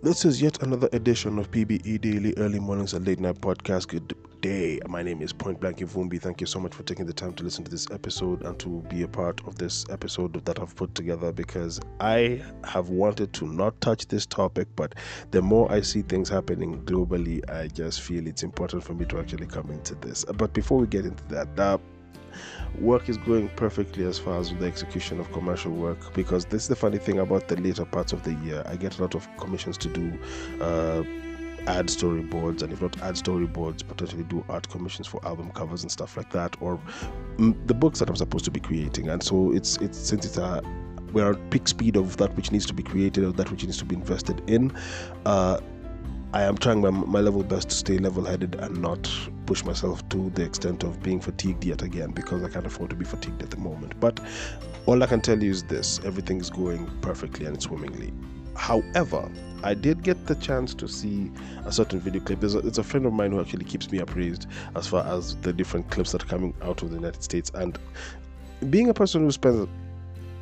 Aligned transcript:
This 0.00 0.24
is 0.24 0.40
yet 0.40 0.62
another 0.62 0.88
edition 0.92 1.40
of 1.40 1.50
PBE 1.50 2.00
Daily 2.00 2.32
Early 2.36 2.60
Mornings 2.60 2.94
and 2.94 3.04
Late 3.04 3.18
Night 3.18 3.40
Podcast. 3.40 3.88
Good 3.88 4.14
day. 4.40 4.78
My 4.86 5.02
name 5.02 5.20
is 5.20 5.32
Point 5.32 5.58
Blank 5.58 5.78
Ivumbi. 5.78 6.20
Thank 6.22 6.40
you 6.40 6.46
so 6.46 6.60
much 6.60 6.72
for 6.72 6.84
taking 6.84 7.04
the 7.04 7.12
time 7.12 7.32
to 7.32 7.42
listen 7.42 7.64
to 7.64 7.70
this 7.70 7.90
episode 7.90 8.44
and 8.44 8.56
to 8.60 8.80
be 8.88 9.02
a 9.02 9.08
part 9.08 9.40
of 9.44 9.56
this 9.56 9.84
episode 9.90 10.34
that 10.44 10.60
I've 10.60 10.76
put 10.76 10.94
together 10.94 11.32
because 11.32 11.80
I 11.98 12.40
have 12.62 12.90
wanted 12.90 13.32
to 13.34 13.46
not 13.48 13.80
touch 13.80 14.06
this 14.06 14.24
topic, 14.24 14.68
but 14.76 14.94
the 15.32 15.42
more 15.42 15.70
I 15.72 15.80
see 15.80 16.02
things 16.02 16.28
happening 16.28 16.80
globally, 16.84 17.42
I 17.50 17.66
just 17.66 18.00
feel 18.02 18.24
it's 18.28 18.44
important 18.44 18.84
for 18.84 18.94
me 18.94 19.04
to 19.06 19.18
actually 19.18 19.48
come 19.48 19.68
into 19.68 19.96
this. 19.96 20.24
But 20.24 20.52
before 20.52 20.78
we 20.78 20.86
get 20.86 21.06
into 21.06 21.24
that, 21.24 21.58
uh, 21.58 21.78
work 22.80 23.08
is 23.08 23.16
going 23.18 23.48
perfectly 23.50 24.04
as 24.04 24.18
far 24.18 24.38
as 24.38 24.52
the 24.54 24.66
execution 24.66 25.18
of 25.20 25.30
commercial 25.32 25.72
work 25.72 26.14
because 26.14 26.44
this 26.46 26.62
is 26.62 26.68
the 26.68 26.76
funny 26.76 26.98
thing 26.98 27.18
about 27.18 27.48
the 27.48 27.56
later 27.56 27.84
parts 27.84 28.12
of 28.12 28.22
the 28.22 28.34
year. 28.34 28.62
I 28.66 28.76
get 28.76 28.98
a 28.98 29.02
lot 29.02 29.14
of 29.14 29.28
commissions 29.36 29.78
to 29.78 29.88
do. 29.88 30.18
Uh, 30.60 31.02
add 31.66 31.86
storyboards 31.86 32.62
and 32.62 32.72
if 32.72 32.80
not 32.80 32.98
ad 33.02 33.14
storyboards 33.14 33.86
potentially 33.86 34.22
do 34.24 34.42
art 34.48 34.66
commissions 34.70 35.06
for 35.06 35.22
album 35.26 35.50
covers 35.50 35.82
and 35.82 35.90
stuff 35.90 36.16
like 36.16 36.30
that 36.30 36.56
or 36.62 36.80
mm, 37.36 37.54
the 37.66 37.74
books 37.74 37.98
that 37.98 38.08
i'm 38.08 38.16
supposed 38.16 38.44
to 38.44 38.50
be 38.50 38.60
creating 38.60 39.10
and 39.10 39.22
so 39.22 39.52
it's 39.52 39.76
it's 39.78 39.98
since 39.98 40.24
it's 40.24 40.38
a 40.38 40.62
we're 41.12 41.32
at 41.32 41.50
peak 41.50 41.68
speed 41.68 41.96
of 41.96 42.16
that 42.16 42.34
which 42.36 42.52
needs 42.52 42.64
to 42.64 42.72
be 42.72 42.82
created 42.82 43.22
or 43.22 43.32
that 43.32 43.50
which 43.50 43.64
needs 43.64 43.76
to 43.76 43.84
be 43.84 43.94
invested 43.94 44.40
in 44.48 44.72
uh, 45.26 45.60
I 46.32 46.42
am 46.42 46.58
trying 46.58 46.82
my, 46.82 46.90
my 46.90 47.20
level 47.20 47.42
best 47.42 47.70
to 47.70 47.74
stay 47.74 47.96
level 47.98 48.24
headed 48.24 48.54
and 48.56 48.82
not 48.82 49.10
push 49.48 49.64
myself 49.64 50.06
to 50.10 50.28
the 50.34 50.42
extent 50.42 50.82
of 50.84 51.02
being 51.02 51.18
fatigued 51.18 51.64
yet 51.64 51.80
again 51.80 52.10
because 52.10 52.42
I 52.42 52.50
can't 52.50 52.66
afford 52.66 52.90
to 52.90 52.96
be 52.96 53.06
fatigued 53.06 53.42
at 53.42 53.48
the 53.48 53.56
moment. 53.56 53.98
But 53.98 54.20
all 54.84 55.02
I 55.02 55.06
can 55.06 55.22
tell 55.22 55.42
you 55.42 55.50
is 55.50 55.62
this 55.62 56.00
everything 56.04 56.38
is 56.38 56.50
going 56.50 56.86
perfectly 57.00 57.46
and 57.46 57.60
swimmingly. 57.60 58.12
However, 58.54 59.26
I 59.64 59.72
did 59.72 60.02
get 60.02 60.26
the 60.26 60.34
chance 60.34 60.74
to 60.74 60.86
see 60.86 61.32
a 61.64 61.72
certain 61.72 61.98
video 61.98 62.20
clip. 62.20 62.40
There's 62.40 62.56
a, 62.56 62.58
it's 62.58 62.76
a 62.76 62.82
friend 62.82 63.06
of 63.06 63.14
mine 63.14 63.32
who 63.32 63.40
actually 63.40 63.64
keeps 63.64 63.90
me 63.90 64.00
appraised 64.00 64.46
as 64.76 64.86
far 64.86 65.02
as 65.06 65.34
the 65.36 65.54
different 65.54 65.90
clips 65.90 66.12
that 66.12 66.24
are 66.24 66.26
coming 66.26 66.52
out 66.60 66.82
of 66.82 66.90
the 66.90 66.96
United 66.96 67.22
States. 67.22 67.50
And 67.54 67.78
being 68.68 68.90
a 68.90 68.94
person 68.94 69.22
who 69.22 69.30
spends 69.30 69.66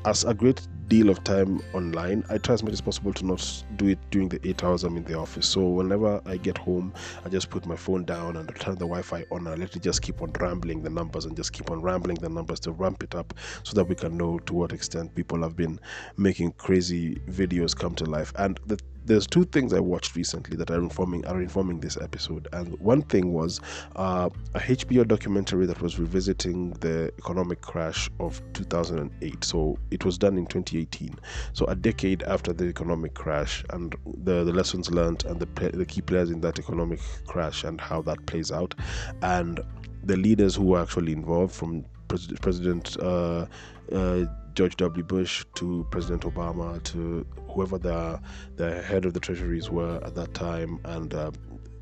as 0.04 0.24
a 0.24 0.34
great 0.34 0.66
deal 0.88 1.10
of 1.10 1.22
time 1.24 1.60
online. 1.72 2.24
I 2.30 2.38
try 2.38 2.54
as 2.54 2.62
much 2.62 2.72
as 2.72 2.80
possible 2.80 3.12
to 3.14 3.26
not 3.26 3.64
do 3.76 3.88
it 3.88 3.98
during 4.10 4.28
the 4.28 4.40
eight 4.48 4.62
hours 4.62 4.84
I'm 4.84 4.96
in 4.96 5.04
the 5.04 5.18
office. 5.18 5.46
So 5.46 5.66
whenever 5.66 6.20
I 6.26 6.36
get 6.36 6.56
home, 6.58 6.92
I 7.24 7.28
just 7.28 7.50
put 7.50 7.66
my 7.66 7.76
phone 7.76 8.04
down 8.04 8.36
and 8.36 8.48
turn 8.56 8.74
the 8.74 8.86
Wi-Fi 8.86 9.24
on. 9.30 9.46
I 9.46 9.54
let 9.54 9.74
it 9.74 9.82
just 9.82 10.02
keep 10.02 10.22
on 10.22 10.32
rambling 10.40 10.82
the 10.82 10.90
numbers 10.90 11.24
and 11.24 11.36
just 11.36 11.52
keep 11.52 11.70
on 11.70 11.82
rambling 11.82 12.16
the 12.16 12.28
numbers 12.28 12.60
to 12.60 12.72
ramp 12.72 13.02
it 13.02 13.14
up 13.14 13.34
so 13.62 13.74
that 13.74 13.84
we 13.84 13.94
can 13.94 14.16
know 14.16 14.38
to 14.40 14.54
what 14.54 14.72
extent 14.72 15.14
people 15.14 15.42
have 15.42 15.56
been 15.56 15.80
making 16.16 16.52
crazy 16.52 17.16
videos 17.28 17.76
come 17.76 17.94
to 17.96 18.04
life. 18.04 18.32
And 18.36 18.60
the 18.66 18.78
there's 19.06 19.26
two 19.26 19.44
things 19.44 19.72
I 19.72 19.80
watched 19.80 20.16
recently 20.16 20.56
that 20.56 20.70
are 20.70 20.78
informing 20.78 21.24
are 21.26 21.40
informing 21.40 21.80
this 21.80 21.96
episode, 21.96 22.48
and 22.52 22.78
one 22.80 23.02
thing 23.02 23.32
was 23.32 23.60
uh, 23.94 24.28
a 24.54 24.60
HBO 24.60 25.06
documentary 25.06 25.66
that 25.66 25.80
was 25.80 25.98
revisiting 25.98 26.70
the 26.80 27.12
economic 27.18 27.60
crash 27.60 28.10
of 28.20 28.42
2008. 28.52 29.44
So 29.44 29.78
it 29.90 30.04
was 30.04 30.18
done 30.18 30.36
in 30.36 30.46
2018, 30.46 31.14
so 31.52 31.66
a 31.66 31.74
decade 31.74 32.22
after 32.24 32.52
the 32.52 32.64
economic 32.64 33.14
crash, 33.14 33.64
and 33.70 33.94
the 34.24 34.44
the 34.44 34.52
lessons 34.52 34.90
learned 34.90 35.24
and 35.24 35.40
the 35.40 35.70
the 35.70 35.86
key 35.86 36.00
players 36.02 36.30
in 36.30 36.40
that 36.40 36.58
economic 36.58 37.00
crash 37.26 37.64
and 37.64 37.80
how 37.80 38.02
that 38.02 38.26
plays 38.26 38.50
out, 38.50 38.74
and 39.22 39.60
the 40.04 40.16
leaders 40.16 40.54
who 40.54 40.64
were 40.64 40.80
actually 40.80 41.12
involved 41.12 41.54
from 41.54 41.84
President 42.08 42.96
uh, 43.00 43.46
uh, 43.92 44.24
George 44.56 44.74
W. 44.76 45.04
Bush 45.04 45.44
to 45.54 45.86
President 45.90 46.22
Obama 46.22 46.82
to 46.84 47.26
whoever 47.50 47.76
the 47.76 48.18
the 48.56 48.82
head 48.82 49.04
of 49.04 49.12
the 49.12 49.20
treasuries 49.20 49.70
were 49.70 50.00
at 50.02 50.14
that 50.14 50.32
time, 50.32 50.80
and 50.86 51.12
uh, 51.14 51.30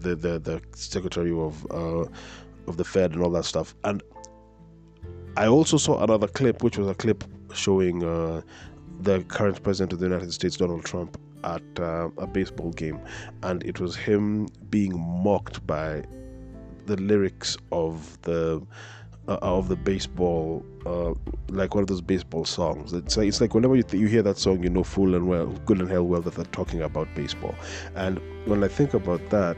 the, 0.00 0.16
the 0.16 0.40
the 0.40 0.60
secretary 0.72 1.32
of 1.32 1.64
uh, 1.70 2.04
of 2.66 2.76
the 2.76 2.84
Fed 2.84 3.12
and 3.12 3.22
all 3.22 3.30
that 3.30 3.44
stuff. 3.44 3.76
And 3.84 4.02
I 5.36 5.46
also 5.46 5.76
saw 5.76 6.02
another 6.02 6.26
clip, 6.26 6.64
which 6.64 6.76
was 6.76 6.88
a 6.88 6.94
clip 6.94 7.22
showing 7.54 8.02
uh, 8.02 8.42
the 9.00 9.22
current 9.24 9.62
president 9.62 9.92
of 9.92 10.00
the 10.00 10.06
United 10.06 10.32
States, 10.32 10.56
Donald 10.56 10.84
Trump, 10.84 11.16
at 11.44 11.62
uh, 11.78 12.08
a 12.18 12.26
baseball 12.26 12.72
game, 12.72 12.98
and 13.44 13.62
it 13.62 13.78
was 13.78 13.94
him 13.94 14.48
being 14.68 14.98
mocked 14.98 15.64
by 15.64 16.02
the 16.86 16.96
lyrics 16.96 17.56
of 17.70 18.20
the 18.22 18.60
uh, 19.28 19.38
of 19.42 19.68
the 19.68 19.76
baseball, 19.76 20.64
uh, 20.86 21.14
like 21.48 21.74
one 21.74 21.82
of 21.82 21.88
those 21.88 22.00
baseball 22.00 22.44
songs. 22.44 22.92
It's 22.92 23.16
like, 23.16 23.28
it's 23.28 23.40
like 23.40 23.54
whenever 23.54 23.76
you, 23.76 23.82
th- 23.82 24.00
you 24.00 24.06
hear 24.06 24.22
that 24.22 24.38
song, 24.38 24.62
you 24.62 24.70
know 24.70 24.84
full 24.84 25.14
and 25.14 25.28
well, 25.28 25.46
good 25.66 25.80
and 25.80 25.90
hell 25.90 26.04
well 26.04 26.20
that 26.22 26.34
they're 26.34 26.44
talking 26.46 26.82
about 26.82 27.08
baseball. 27.14 27.54
And 27.94 28.20
when 28.46 28.62
I 28.62 28.68
think 28.68 28.94
about 28.94 29.30
that, 29.30 29.56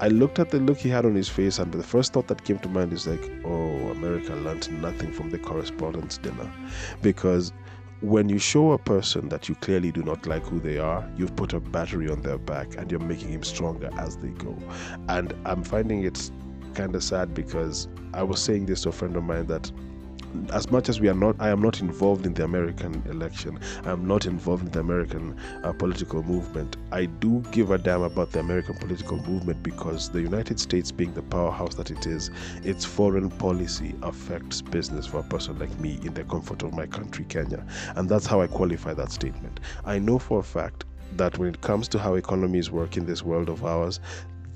I 0.00 0.08
looked 0.08 0.38
at 0.38 0.50
the 0.50 0.58
look 0.58 0.78
he 0.78 0.88
had 0.88 1.06
on 1.06 1.14
his 1.14 1.28
face, 1.28 1.58
and 1.58 1.72
the 1.72 1.82
first 1.82 2.12
thought 2.12 2.26
that 2.26 2.44
came 2.44 2.58
to 2.58 2.68
mind 2.68 2.92
is 2.92 3.06
like, 3.06 3.30
oh, 3.44 3.90
America 3.90 4.34
learned 4.34 4.70
nothing 4.82 5.12
from 5.12 5.30
the 5.30 5.38
correspondence 5.38 6.18
dinner. 6.18 6.52
Because 7.00 7.52
when 8.00 8.28
you 8.28 8.38
show 8.38 8.72
a 8.72 8.78
person 8.78 9.28
that 9.30 9.48
you 9.48 9.54
clearly 9.54 9.90
do 9.90 10.02
not 10.02 10.26
like 10.26 10.42
who 10.42 10.58
they 10.60 10.78
are, 10.78 11.08
you've 11.16 11.34
put 11.36 11.54
a 11.54 11.60
battery 11.60 12.10
on 12.10 12.20
their 12.20 12.36
back 12.36 12.76
and 12.76 12.90
you're 12.90 13.00
making 13.00 13.28
him 13.28 13.42
stronger 13.42 13.88
as 13.96 14.16
they 14.18 14.28
go. 14.28 14.58
And 15.08 15.32
I'm 15.46 15.62
finding 15.62 16.02
it 16.02 16.30
kind 16.74 16.94
of 16.94 17.02
sad 17.02 17.34
because 17.34 17.88
I 18.12 18.22
was 18.22 18.42
saying 18.42 18.66
this 18.66 18.82
to 18.82 18.90
a 18.90 18.92
friend 18.92 19.16
of 19.16 19.24
mine 19.24 19.46
that 19.46 19.70
as 20.52 20.70
much 20.70 20.88
as 20.88 21.00
we 21.00 21.08
are 21.08 21.14
not, 21.14 21.36
I 21.38 21.48
am 21.50 21.62
not 21.62 21.80
involved 21.80 22.26
in 22.26 22.34
the 22.34 22.44
American 22.44 23.02
election. 23.08 23.58
I 23.84 23.92
am 23.92 24.06
not 24.06 24.26
involved 24.26 24.64
in 24.66 24.72
the 24.72 24.80
American 24.80 25.38
uh, 25.62 25.72
political 25.72 26.22
movement. 26.22 26.76
I 26.92 27.06
do 27.06 27.42
give 27.52 27.70
a 27.70 27.78
damn 27.78 28.02
about 28.02 28.32
the 28.32 28.40
American 28.40 28.74
political 28.76 29.18
movement 29.18 29.62
because 29.62 30.10
the 30.10 30.20
United 30.20 30.58
States, 30.58 30.90
being 30.90 31.14
the 31.14 31.22
powerhouse 31.22 31.74
that 31.76 31.90
it 31.90 32.06
is, 32.06 32.30
its 32.64 32.84
foreign 32.84 33.30
policy 33.30 33.94
affects 34.02 34.60
business 34.60 35.06
for 35.06 35.18
a 35.18 35.24
person 35.24 35.58
like 35.58 35.78
me 35.78 36.00
in 36.02 36.14
the 36.14 36.24
comfort 36.24 36.62
of 36.62 36.72
my 36.72 36.86
country, 36.86 37.24
Kenya. 37.28 37.64
And 37.96 38.08
that's 38.08 38.26
how 38.26 38.40
I 38.40 38.46
qualify 38.46 38.94
that 38.94 39.12
statement. 39.12 39.60
I 39.84 39.98
know 39.98 40.18
for 40.18 40.40
a 40.40 40.42
fact 40.42 40.84
that 41.16 41.38
when 41.38 41.48
it 41.48 41.60
comes 41.60 41.86
to 41.88 41.98
how 41.98 42.14
economies 42.14 42.70
work 42.70 42.96
in 42.96 43.06
this 43.06 43.22
world 43.22 43.48
of 43.48 43.64
ours, 43.64 44.00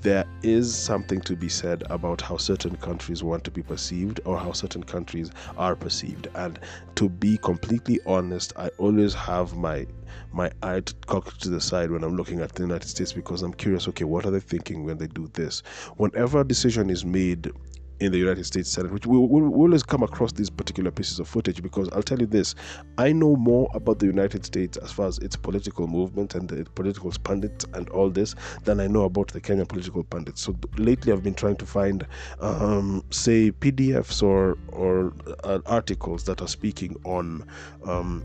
there 0.01 0.25
is 0.43 0.73
something 0.73 1.19
to 1.21 1.35
be 1.35 1.49
said 1.49 1.83
about 1.89 2.21
how 2.21 2.37
certain 2.37 2.75
countries 2.77 3.23
want 3.23 3.43
to 3.43 3.51
be 3.51 3.61
perceived 3.61 4.21
or 4.25 4.37
how 4.37 4.51
certain 4.53 4.83
countries 4.83 5.29
are 5.57 5.75
perceived. 5.75 6.27
And 6.35 6.59
to 6.95 7.09
be 7.09 7.37
completely 7.37 7.99
honest, 8.05 8.53
I 8.55 8.69
always 8.77 9.13
have 9.13 9.55
my 9.55 9.85
my 10.31 10.51
eye 10.63 10.81
cocked 11.05 11.41
to 11.41 11.49
the 11.49 11.61
side 11.61 11.91
when 11.91 12.03
I'm 12.03 12.15
looking 12.15 12.39
at 12.39 12.53
the 12.53 12.63
United 12.63 12.87
States 12.87 13.13
because 13.13 13.41
I'm 13.41 13.53
curious. 13.53 13.87
Okay, 13.87 14.05
what 14.05 14.25
are 14.25 14.31
they 14.31 14.39
thinking 14.39 14.83
when 14.83 14.97
they 14.97 15.07
do 15.07 15.29
this? 15.33 15.61
Whenever 15.97 16.41
a 16.41 16.47
decision 16.47 16.89
is 16.89 17.03
made 17.03 17.51
in 17.99 18.11
the 18.11 18.17
United 18.17 18.45
States 18.45 18.69
Senate, 18.69 18.91
which 18.91 19.05
we 19.05 19.17
will 19.17 19.53
always 19.53 19.83
come 19.83 20.03
across 20.03 20.31
these 20.31 20.49
particular 20.49 20.91
pieces 20.91 21.19
of 21.19 21.27
footage 21.27 21.61
because 21.61 21.89
I'll 21.89 22.03
tell 22.03 22.19
you 22.19 22.25
this 22.25 22.55
I 22.97 23.11
know 23.11 23.35
more 23.35 23.69
about 23.73 23.99
the 23.99 24.05
United 24.05 24.45
States 24.45 24.77
as 24.77 24.91
far 24.91 25.07
as 25.07 25.17
its 25.19 25.35
political 25.35 25.87
movement 25.87 26.35
and 26.35 26.47
the 26.47 26.63
political 26.75 27.11
pundits 27.23 27.65
and 27.73 27.89
all 27.89 28.09
this 28.09 28.35
than 28.63 28.79
I 28.79 28.87
know 28.87 29.03
about 29.03 29.29
the 29.29 29.41
Kenyan 29.41 29.67
political 29.67 30.03
pundits. 30.03 30.41
So 30.41 30.55
lately 30.77 31.11
I've 31.11 31.23
been 31.23 31.33
trying 31.33 31.57
to 31.57 31.65
find, 31.65 32.05
um, 32.39 33.03
say, 33.09 33.51
PDFs 33.51 34.23
or, 34.23 34.57
or 34.69 35.13
uh, 35.43 35.59
articles 35.65 36.23
that 36.25 36.41
are 36.41 36.47
speaking 36.47 36.95
on. 37.03 37.45
Um, 37.85 38.23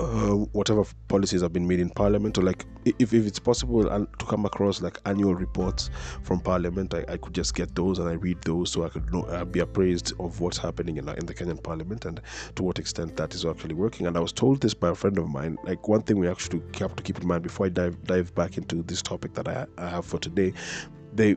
uh, 0.00 0.34
whatever 0.52 0.84
policies 1.08 1.40
have 1.42 1.52
been 1.52 1.66
made 1.66 1.78
in 1.78 1.88
parliament 1.88 2.36
or 2.36 2.42
like 2.42 2.66
if, 2.84 3.12
if 3.14 3.26
it's 3.26 3.38
possible 3.38 3.84
to 3.84 4.26
come 4.26 4.44
across 4.44 4.82
like 4.82 4.98
annual 5.06 5.34
reports 5.34 5.90
from 6.22 6.40
parliament 6.40 6.94
I, 6.94 7.04
I 7.08 7.16
could 7.16 7.34
just 7.34 7.54
get 7.54 7.74
those 7.74 7.98
and 7.98 8.08
i 8.08 8.14
read 8.14 8.42
those 8.42 8.72
so 8.72 8.84
i 8.84 8.88
could 8.88 9.12
know, 9.12 9.22
uh, 9.22 9.44
be 9.44 9.60
appraised 9.60 10.12
of 10.18 10.40
what's 10.40 10.58
happening 10.58 10.96
in, 10.96 11.08
in 11.08 11.26
the 11.26 11.34
kenyan 11.34 11.62
parliament 11.62 12.04
and 12.04 12.20
to 12.56 12.62
what 12.62 12.78
extent 12.78 13.16
that 13.16 13.34
is 13.34 13.44
actually 13.44 13.74
working. 13.74 14.06
And 14.06 14.16
i 14.16 14.20
was 14.20 14.32
told 14.32 14.60
this 14.60 14.74
by 14.74 14.90
a 14.90 14.94
friend 14.94 15.16
of 15.18 15.28
mine 15.28 15.58
like 15.64 15.86
one 15.86 16.02
thing 16.02 16.18
we 16.18 16.28
actually 16.28 16.60
have 16.78 16.96
to 16.96 17.02
keep 17.02 17.20
in 17.20 17.26
mind 17.26 17.42
before 17.42 17.66
i 17.66 17.68
dive 17.68 18.02
dive 18.04 18.34
back 18.34 18.58
into 18.58 18.82
this 18.82 19.00
topic 19.00 19.34
that 19.34 19.48
i, 19.48 19.66
I 19.78 19.88
have 19.88 20.04
for 20.04 20.18
today 20.18 20.52
they 21.12 21.36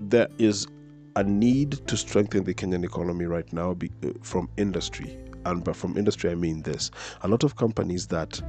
there 0.00 0.28
is 0.38 0.66
a 1.14 1.22
need 1.22 1.86
to 1.86 1.96
strengthen 1.96 2.44
the 2.44 2.54
kenyan 2.54 2.84
economy 2.84 3.24
right 3.24 3.50
now 3.52 3.72
be, 3.72 3.90
uh, 4.04 4.10
from 4.22 4.48
industry 4.56 5.18
and 5.46 5.64
but 5.64 5.76
from 5.76 5.96
industry 5.96 6.30
I 6.30 6.34
mean 6.34 6.62
this. 6.62 6.90
A 7.22 7.28
lot 7.28 7.44
of 7.44 7.56
companies 7.56 8.06
that 8.08 8.40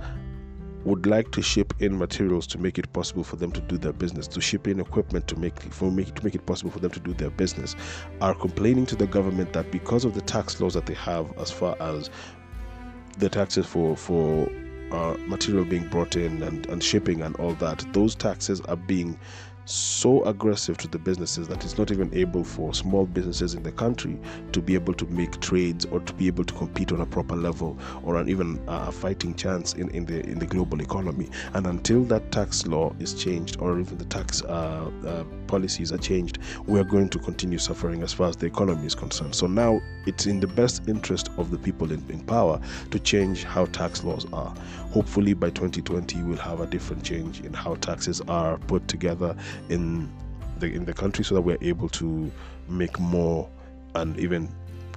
would 0.83 1.05
like 1.05 1.31
to 1.31 1.41
ship 1.41 1.73
in 1.79 1.97
materials 1.97 2.47
to 2.47 2.57
make 2.57 2.77
it 2.77 2.91
possible 2.93 3.23
for 3.23 3.35
them 3.35 3.51
to 3.51 3.61
do 3.61 3.77
their 3.77 3.91
business, 3.93 4.27
to 4.27 4.39
ship 4.39 4.67
in 4.67 4.79
equipment 4.79 5.27
to 5.27 5.35
make 5.35 5.59
for 5.73 5.91
make 5.91 6.13
to 6.15 6.23
make 6.23 6.35
it 6.35 6.45
possible 6.45 6.71
for 6.71 6.79
them 6.79 6.91
to 6.91 6.99
do 6.99 7.13
their 7.13 7.29
business, 7.29 7.75
are 8.21 8.33
complaining 8.33 8.85
to 8.85 8.95
the 8.95 9.07
government 9.07 9.53
that 9.53 9.71
because 9.71 10.05
of 10.05 10.13
the 10.13 10.21
tax 10.21 10.61
laws 10.61 10.73
that 10.73 10.85
they 10.85 10.93
have, 10.93 11.37
as 11.37 11.51
far 11.51 11.75
as 11.81 12.09
the 13.17 13.29
taxes 13.29 13.65
for 13.65 13.97
for 13.97 14.49
uh, 14.91 15.17
material 15.27 15.65
being 15.65 15.87
brought 15.89 16.15
in 16.15 16.41
and, 16.43 16.65
and 16.67 16.81
shipping 16.81 17.21
and 17.21 17.35
all 17.37 17.53
that, 17.55 17.85
those 17.93 18.15
taxes 18.15 18.61
are 18.61 18.77
being 18.77 19.19
so 19.69 20.23
aggressive 20.23 20.77
to 20.77 20.87
the 20.87 20.97
businesses 20.97 21.47
that 21.47 21.63
it's 21.63 21.77
not 21.77 21.91
even 21.91 22.13
able 22.13 22.43
for 22.43 22.73
small 22.73 23.05
businesses 23.05 23.53
in 23.53 23.63
the 23.63 23.71
country 23.71 24.17
to 24.53 24.61
be 24.61 24.75
able 24.75 24.93
to 24.93 25.05
make 25.07 25.39
trades 25.41 25.85
or 25.85 25.99
to 25.99 26.13
be 26.13 26.27
able 26.27 26.45
to 26.45 26.53
compete 26.53 26.91
on 26.93 27.01
a 27.01 27.05
proper 27.05 27.35
level 27.35 27.77
or 28.03 28.15
an 28.15 28.29
even 28.29 28.61
a 28.67 28.91
fighting 28.91 29.35
chance 29.35 29.73
in, 29.73 29.89
in 29.89 30.05
the 30.05 30.25
in 30.25 30.39
the 30.39 30.45
global 30.45 30.81
economy. 30.81 31.29
And 31.53 31.67
until 31.67 32.03
that 32.05 32.31
tax 32.31 32.65
law 32.65 32.95
is 32.99 33.13
changed 33.13 33.57
or 33.59 33.79
even 33.79 33.97
the 33.97 34.05
tax 34.05 34.41
uh, 34.43 34.89
uh, 35.05 35.23
policies 35.47 35.91
are 35.91 35.97
changed, 35.97 36.39
we 36.65 36.79
are 36.79 36.85
going 36.85 37.09
to 37.09 37.19
continue 37.19 37.57
suffering 37.57 38.03
as 38.03 38.13
far 38.13 38.29
as 38.29 38.37
the 38.37 38.45
economy 38.45 38.85
is 38.85 38.95
concerned. 38.95 39.35
So 39.35 39.47
now 39.47 39.81
it's 40.05 40.25
in 40.25 40.39
the 40.39 40.47
best 40.47 40.87
interest 40.87 41.29
of 41.37 41.51
the 41.51 41.57
people 41.57 41.91
in, 41.91 42.03
in 42.09 42.21
power 42.21 42.59
to 42.91 42.99
change 42.99 43.43
how 43.43 43.65
tax 43.65 44.03
laws 44.03 44.25
are. 44.31 44.53
Hopefully 44.91 45.33
by 45.33 45.49
2020 45.49 46.23
we'll 46.23 46.37
have 46.37 46.61
a 46.61 46.67
different 46.67 47.03
change 47.03 47.41
in 47.41 47.53
how 47.53 47.75
taxes 47.75 48.21
are 48.29 48.57
put 48.59 48.87
together 48.87 49.35
in 49.69 50.11
the 50.59 50.67
in 50.67 50.85
the 50.85 50.93
country 50.93 51.23
so 51.23 51.35
that 51.35 51.41
we're 51.41 51.57
able 51.61 51.89
to 51.89 52.31
make 52.67 52.99
more 52.99 53.49
and 53.95 54.19
even 54.19 54.49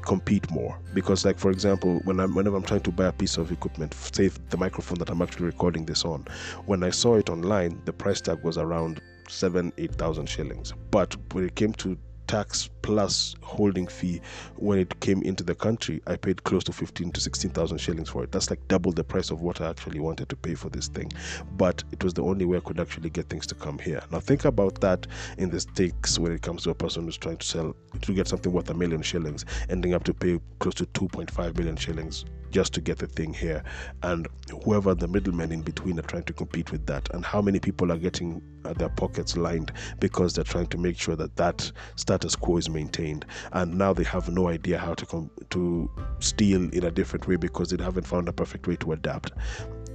compete 0.03 0.51
more. 0.51 0.79
Because 0.95 1.25
like 1.25 1.39
for 1.39 1.51
example 1.51 2.01
when 2.05 2.21
I'm 2.21 2.35
whenever 2.35 2.57
I'm 2.57 2.63
trying 2.63 2.81
to 2.83 2.93
buy 2.93 3.07
a 3.07 3.13
piece 3.13 3.37
of 3.37 3.53
equipment 3.53 3.95
say 3.95 4.29
the 4.49 4.57
microphone 4.57 4.99
that 4.99 5.11
I'm 5.11 5.23
actually 5.23 5.47
recording 5.47 5.85
this 5.85 6.05
on 6.05 6.25
when 6.67 6.83
I 6.83 6.91
saw 6.91 7.17
it 7.17 7.29
online 7.29 7.81
the 7.85 7.93
price 7.93 8.21
tag 8.21 8.43
was 8.43 8.57
around 8.57 9.01
seven 9.29 9.73
eight 9.79 9.95
thousand 9.95 10.27
shillings. 10.29 10.73
But 10.91 11.17
when 11.33 11.45
it 11.45 11.55
came 11.55 11.73
to 11.75 11.97
tax 12.31 12.71
plus 12.83 13.35
holding 13.43 13.89
fee 13.89 14.21
when 14.55 14.79
it 14.79 15.01
came 15.01 15.21
into 15.23 15.43
the 15.43 15.55
country 15.55 16.01
i 16.07 16.15
paid 16.15 16.45
close 16.45 16.63
to 16.63 16.73
15 16.73 17.11
to 17.11 17.21
16000 17.21 17.77
shillings 17.79 18.09
for 18.09 18.23
it. 18.23 18.31
That's 18.31 18.51
like 18.51 18.61
double 18.69 18.93
the 18.93 19.03
price 19.03 19.31
of 19.33 19.41
what 19.41 19.61
i 19.61 19.69
actually 19.69 19.99
wanted 19.99 20.29
to 20.29 20.37
pay 20.37 20.55
for 20.55 20.69
this 20.69 20.87
thing. 20.87 21.11
But 21.57 21.83
it 21.91 22.05
was 22.05 22.15
the 22.15 22.23
only 22.23 22.45
way 22.45 22.59
i 22.59 22.61
could 22.61 22.79
actually 22.79 23.11
get 23.11 23.29
things 23.29 23.49
to 23.49 23.57
come 23.57 23.81
here. 23.81 24.01
Now 24.13 24.21
think 24.21 24.45
about 24.45 24.81
that 24.81 25.09
in 25.39 25.51
the 25.51 25.59
stakes 25.59 26.21
when 26.21 26.31
it 26.31 26.43
comes 26.43 26.63
to 26.63 26.71
a 26.71 26.75
person 26.75 27.05
who's 27.05 27.17
trying 27.17 27.39
to 27.39 27.47
sell 27.47 27.75
to 28.01 28.13
get 28.15 28.29
something 28.29 28.53
worth 28.53 28.71
a 28.71 28.75
million 28.75 29.03
shillings 29.03 29.45
ending 29.69 29.93
up 29.93 30.05
to 30.05 30.15
pay 30.15 30.39
close 30.61 30.75
to 30.75 30.87
2.5 30.87 31.57
million 31.57 31.75
shillings 31.75 32.25
just 32.53 32.73
to 32.75 32.81
get 32.81 32.99
the 32.99 33.07
thing 33.07 33.35
here. 33.35 33.65
And 34.03 34.29
whoever 34.65 34.95
the 34.95 35.09
middlemen 35.09 35.51
in 35.51 35.63
between 35.63 35.99
are 35.99 36.03
trying 36.03 36.25
to 36.25 36.33
compete 36.33 36.71
with 36.71 36.87
that 36.87 37.09
and 37.13 37.25
how 37.25 37.43
many 37.43 37.59
people 37.59 37.91
are 37.91 37.99
getting 37.99 38.43
their 38.79 38.89
pockets 38.89 39.37
lined 39.37 39.73
because 39.99 40.35
they're 40.35 40.45
trying 40.45 40.67
to 40.69 40.79
make 40.79 40.99
sure 40.99 41.17
that 41.17 41.37
that 41.37 41.71
status 41.97 42.37
quo 42.37 42.57
is 42.57 42.69
maintained. 42.69 43.27
And 43.53 43.77
now 43.77 43.93
they 43.93 44.05
have 44.05 44.29
no 44.29 44.49
idea 44.49 44.79
how 44.79 44.95
to 44.95 45.07
com- 45.07 45.31
to 45.51 45.91
steal 46.19 46.73
in 46.73 46.85
a 46.85 46.91
different 46.91 47.27
way 47.27 47.37
because 47.37 47.71
they 47.71 47.83
haven't 47.83 48.07
found 48.07 48.29
a 48.29 48.33
perfect 48.33 48.67
way 48.67 48.77
to 48.77 48.93
adapt. 48.93 49.33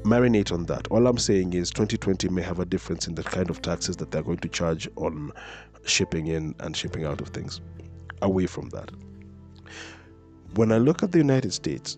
Marinate 0.04 0.51
on 0.51 0.66
that. 0.68 0.88
All 0.89 1.07
i'm 1.07 1.18
saying 1.18 1.54
is 1.54 1.72
2020 1.72 2.30
may 2.30 2.44
have 2.44 2.60
a 2.60 2.66
difference 2.66 3.07
in 3.07 3.16
the 3.16 3.24
kind 3.24 3.50
of 3.50 3.62
taxes 3.63 3.98
that 3.98 4.12
they're 4.12 4.22
going 4.22 4.38
to 4.38 4.48
charge 4.48 4.88
on 4.98 5.31
shipping 5.86 6.27
in 6.27 6.54
and 6.60 6.77
shipping 6.77 7.06
out 7.06 7.22
of 7.22 7.30
things. 7.30 7.62
Away 8.22 8.45
from 8.45 8.69
that. 8.69 8.92
When 10.54 10.72
i 10.72 10.77
look 10.77 11.01
at 11.01 11.12
the 11.12 11.18
united 11.18 11.54
states 11.54 11.98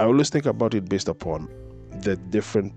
I 0.00 0.04
always 0.04 0.30
think 0.30 0.46
about 0.46 0.72
it 0.72 0.88
based 0.88 1.08
upon 1.08 1.50
the 2.00 2.16
different 2.16 2.72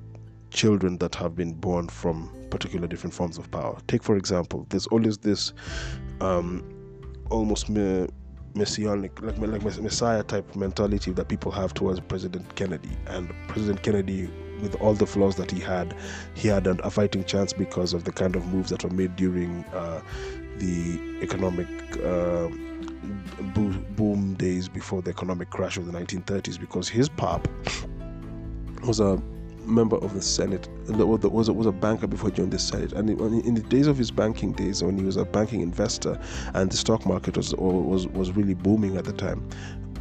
children 0.54 0.98
that 1.00 1.16
have 1.16 1.36
been 1.36 1.54
born 1.54 1.88
from 1.90 2.32
particular 2.50 2.88
different 2.88 3.14
forms 3.14 3.38
of 3.38 3.50
power. 3.52 3.78
Take, 3.88 4.04
for 4.04 4.16
example, 4.16 4.66
there's 4.70 4.88
always 4.88 5.18
this 5.18 5.54
um, 6.22 6.64
almost 7.30 7.70
me- 7.70 8.08
messianic, 8.54 9.20
like, 9.22 9.38
like 9.40 9.64
messiah 9.64 10.22
type 10.24 10.56
mentality 10.56 11.12
that 11.12 11.28
people 11.28 11.52
have 11.52 11.74
towards 11.74 12.00
President 12.00 12.56
Kennedy. 12.56 12.92
And 13.08 13.34
President 13.48 13.82
Kennedy, 13.82 14.30
with 14.62 14.76
all 14.76 14.94
the 14.94 15.08
flaws 15.08 15.36
that 15.38 15.50
he 15.50 15.60
had, 15.60 15.96
he 16.36 16.48
had 16.48 16.68
a 16.68 16.90
fighting 16.92 17.24
chance 17.24 17.52
because 17.52 17.94
of 17.94 18.04
the 18.04 18.12
kind 18.12 18.36
of 18.36 18.46
moves 18.54 18.70
that 18.70 18.84
were 18.84 18.92
made 18.92 19.16
during 19.16 19.64
uh, 19.74 20.02
the 20.58 21.20
economic. 21.22 21.68
Uh, 22.04 22.50
boom 23.54 24.34
days 24.36 24.70
before 24.70 25.02
the 25.02 25.10
economic 25.10 25.50
crash 25.50 25.76
of 25.76 25.86
the 25.86 25.92
1930s 25.92 26.58
because 26.58 26.88
his 26.88 27.10
pop 27.10 27.48
was 28.86 29.02
a 29.02 29.22
member 29.66 29.98
of 29.98 30.14
the 30.14 30.22
Senate, 30.22 30.68
was 30.88 31.48
a, 31.48 31.54
was 31.54 31.66
a 31.66 31.72
banker 31.72 32.08
before 32.08 32.30
he 32.30 32.36
joined 32.36 32.52
the 32.52 32.60
Senate. 32.60 32.94
And 32.94 33.10
in 33.10 33.54
the 33.54 33.62
days 33.62 33.88
of 33.88 33.98
his 33.98 34.12
banking 34.12 34.54
days, 34.54 34.84
when 34.84 34.98
he 34.98 35.04
was 35.04 35.18
a 35.18 35.26
banking 35.26 35.62
investor 35.62 36.20
and 36.54 36.72
the 36.72 36.78
stock 36.78 37.06
market 37.06 37.38
was 37.38 37.54
was 37.56 38.08
was 38.08 38.32
really 38.32 38.54
booming 38.54 38.98
at 38.98 39.06
the 39.06 39.14
time, 39.14 39.48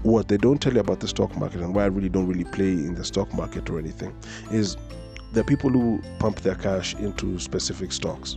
what 0.02 0.28
they 0.28 0.36
don't 0.36 0.60
tell 0.60 0.74
you 0.74 0.80
about 0.80 1.00
the 1.00 1.08
stock 1.08 1.36
market 1.36 1.60
and 1.60 1.74
why 1.74 1.84
I 1.84 1.86
really 1.86 2.08
don't 2.08 2.26
really 2.26 2.44
play 2.44 2.72
in 2.72 2.94
the 2.94 3.04
stock 3.04 3.32
market 3.34 3.70
or 3.70 3.78
anything 3.78 4.14
is 4.50 4.76
the 5.32 5.44
people 5.44 5.70
who 5.70 6.02
pump 6.18 6.40
their 6.40 6.56
cash 6.56 6.94
into 6.96 7.38
specific 7.38 7.92
stocks 7.92 8.36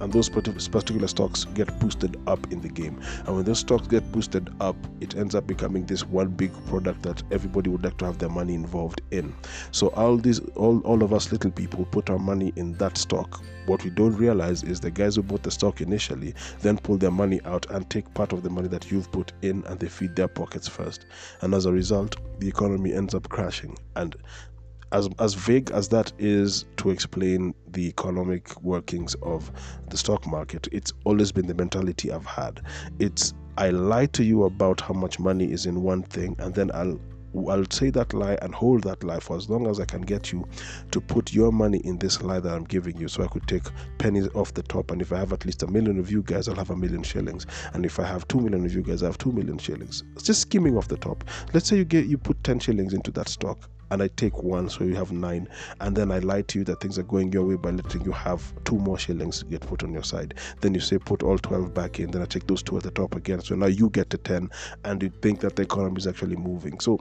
and 0.00 0.12
those 0.12 0.28
particular 0.28 1.08
stocks 1.08 1.44
get 1.54 1.78
boosted 1.78 2.16
up 2.26 2.52
in 2.52 2.60
the 2.60 2.68
game. 2.68 3.00
And 3.26 3.36
when 3.36 3.44
those 3.44 3.60
stocks 3.60 3.86
get 3.86 4.10
boosted 4.12 4.50
up, 4.60 4.76
it 5.00 5.16
ends 5.16 5.34
up 5.34 5.46
becoming 5.46 5.86
this 5.86 6.04
one 6.04 6.28
big 6.28 6.52
product 6.66 7.02
that 7.02 7.22
everybody 7.30 7.70
would 7.70 7.84
like 7.84 7.96
to 7.98 8.06
have 8.06 8.18
their 8.18 8.28
money 8.28 8.54
involved 8.54 9.00
in. 9.10 9.34
So 9.70 9.88
all 9.88 10.16
these, 10.16 10.40
all, 10.56 10.80
all 10.80 11.02
of 11.02 11.12
us 11.12 11.32
little 11.32 11.50
people 11.50 11.84
put 11.86 12.10
our 12.10 12.18
money 12.18 12.52
in 12.56 12.72
that 12.74 12.98
stock. 12.98 13.42
What 13.66 13.82
we 13.82 13.90
don't 13.90 14.16
realize 14.16 14.62
is 14.62 14.80
the 14.80 14.90
guys 14.90 15.16
who 15.16 15.22
bought 15.22 15.42
the 15.42 15.50
stock 15.50 15.80
initially 15.80 16.34
then 16.60 16.78
pull 16.78 16.96
their 16.96 17.10
money 17.10 17.40
out 17.44 17.68
and 17.70 17.88
take 17.90 18.12
part 18.14 18.32
of 18.32 18.42
the 18.42 18.50
money 18.50 18.68
that 18.68 18.90
you've 18.90 19.10
put 19.10 19.32
in 19.42 19.64
and 19.66 19.80
they 19.80 19.88
feed 19.88 20.14
their 20.14 20.28
pockets 20.28 20.68
first. 20.68 21.06
And 21.40 21.54
as 21.54 21.66
a 21.66 21.72
result, 21.72 22.16
the 22.38 22.48
economy 22.48 22.92
ends 22.92 23.14
up 23.14 23.28
crashing. 23.28 23.76
And 23.96 24.14
as 24.92 25.08
as 25.18 25.34
vague 25.34 25.70
as 25.72 25.88
that 25.88 26.12
is 26.18 26.64
to 26.76 26.90
explain 26.90 27.54
the 27.68 27.88
economic 27.88 28.60
workings 28.62 29.14
of 29.22 29.50
the 29.90 29.96
stock 29.96 30.26
market, 30.26 30.68
it's 30.72 30.92
always 31.04 31.32
been 31.32 31.46
the 31.46 31.54
mentality 31.54 32.12
I've 32.12 32.26
had. 32.26 32.60
It's 32.98 33.34
I 33.58 33.70
lie 33.70 34.06
to 34.06 34.22
you 34.22 34.44
about 34.44 34.80
how 34.80 34.94
much 34.94 35.18
money 35.18 35.50
is 35.50 35.66
in 35.66 35.82
one 35.82 36.02
thing, 36.02 36.36
and 36.38 36.54
then 36.54 36.70
I'll 36.74 37.00
I'll 37.48 37.66
say 37.70 37.90
that 37.90 38.14
lie 38.14 38.38
and 38.40 38.54
hold 38.54 38.84
that 38.84 39.04
lie 39.04 39.20
for 39.20 39.36
as 39.36 39.50
long 39.50 39.66
as 39.66 39.78
I 39.78 39.84
can 39.84 40.00
get 40.00 40.32
you 40.32 40.46
to 40.90 41.00
put 41.00 41.34
your 41.34 41.52
money 41.52 41.78
in 41.84 41.98
this 41.98 42.22
lie 42.22 42.40
that 42.40 42.52
I'm 42.52 42.64
giving 42.64 42.96
you. 42.96 43.08
So 43.08 43.22
I 43.22 43.26
could 43.26 43.46
take 43.46 43.64
pennies 43.98 44.28
off 44.34 44.54
the 44.54 44.62
top. 44.62 44.90
And 44.90 45.02
if 45.02 45.12
I 45.12 45.18
have 45.18 45.34
at 45.34 45.44
least 45.44 45.62
a 45.62 45.66
million 45.66 45.98
of 45.98 46.10
you 46.10 46.22
guys, 46.22 46.48
I'll 46.48 46.54
have 46.56 46.70
a 46.70 46.76
million 46.76 47.02
shillings. 47.02 47.46
And 47.74 47.84
if 47.84 48.00
I 48.00 48.04
have 48.04 48.26
two 48.28 48.40
million 48.40 48.64
of 48.64 48.74
you 48.74 48.82
guys, 48.82 49.02
I 49.02 49.06
have 49.06 49.18
two 49.18 49.32
million 49.32 49.58
shillings. 49.58 50.02
It's 50.14 50.22
just 50.22 50.40
skimming 50.40 50.78
off 50.78 50.88
the 50.88 50.96
top. 50.96 51.24
Let's 51.52 51.68
say 51.68 51.76
you 51.76 51.84
get 51.84 52.06
you 52.06 52.16
put 52.16 52.42
ten 52.42 52.58
shillings 52.58 52.94
into 52.94 53.10
that 53.12 53.28
stock 53.28 53.68
and 53.90 54.02
I 54.02 54.08
take 54.08 54.42
one, 54.42 54.68
so 54.68 54.84
you 54.84 54.94
have 54.94 55.12
nine, 55.12 55.48
and 55.80 55.96
then 55.96 56.10
I 56.10 56.18
lie 56.18 56.42
to 56.42 56.58
you 56.58 56.64
that 56.64 56.80
things 56.80 56.98
are 56.98 57.04
going 57.04 57.32
your 57.32 57.44
way 57.44 57.56
by 57.56 57.70
letting 57.70 58.04
you 58.04 58.12
have 58.12 58.42
two 58.64 58.76
more 58.76 58.98
shillings 58.98 59.42
get 59.44 59.62
put 59.62 59.82
on 59.82 59.92
your 59.92 60.04
side. 60.04 60.34
Then 60.60 60.74
you 60.74 60.80
say 60.80 60.98
put 60.98 61.22
all 61.22 61.38
12 61.38 61.74
back 61.74 62.00
in, 62.00 62.10
then 62.10 62.22
I 62.22 62.26
take 62.26 62.46
those 62.46 62.62
two 62.62 62.76
at 62.76 62.82
the 62.82 62.90
top 62.90 63.14
again. 63.14 63.40
So 63.40 63.54
now 63.54 63.66
you 63.66 63.90
get 63.90 64.10
to 64.10 64.18
10, 64.18 64.50
and 64.84 65.02
you 65.02 65.10
think 65.22 65.40
that 65.40 65.56
the 65.56 65.62
economy 65.62 65.98
is 65.98 66.06
actually 66.06 66.36
moving. 66.36 66.80
So 66.80 66.98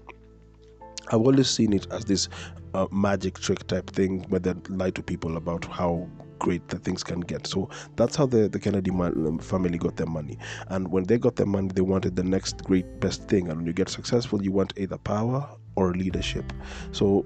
I've 1.08 1.22
always 1.22 1.50
seen 1.50 1.74
it 1.74 1.88
as 1.92 2.06
this 2.06 2.30
uh, 2.74 2.88
magic 2.92 3.40
trick 3.40 3.68
type 3.68 3.90
thing 3.92 4.26
where 4.30 4.40
they 4.40 4.54
lie 4.70 4.90
to 4.92 5.04
people 5.04 5.38
about 5.38 5.66
how 5.66 6.10
great 6.40 6.68
that 6.70 6.84
things 6.84 7.04
can 7.04 7.22
get. 7.22 7.48
So 7.48 7.70
that's 7.96 8.16
how 8.16 8.26
the, 8.26 8.50
the 8.50 8.60
Kennedy 8.60 8.92
man, 8.92 9.40
family 9.40 9.78
got 9.78 9.96
their 9.96 10.08
money. 10.08 10.38
And 10.68 10.92
when 10.92 11.06
they 11.06 11.18
got 11.18 11.36
their 11.36 11.46
money, 11.46 11.70
they 11.74 11.82
wanted 11.82 12.16
the 12.16 12.24
next 12.24 12.64
great 12.64 13.00
best 13.00 13.28
thing. 13.28 13.48
And 13.50 13.58
when 13.58 13.68
you 13.68 13.74
get 13.74 13.90
successful, 13.90 14.44
you 14.44 14.52
want 14.52 14.74
either 14.78 14.98
power 14.98 15.48
or 15.76 15.94
leadership. 15.94 16.52
So, 16.92 17.26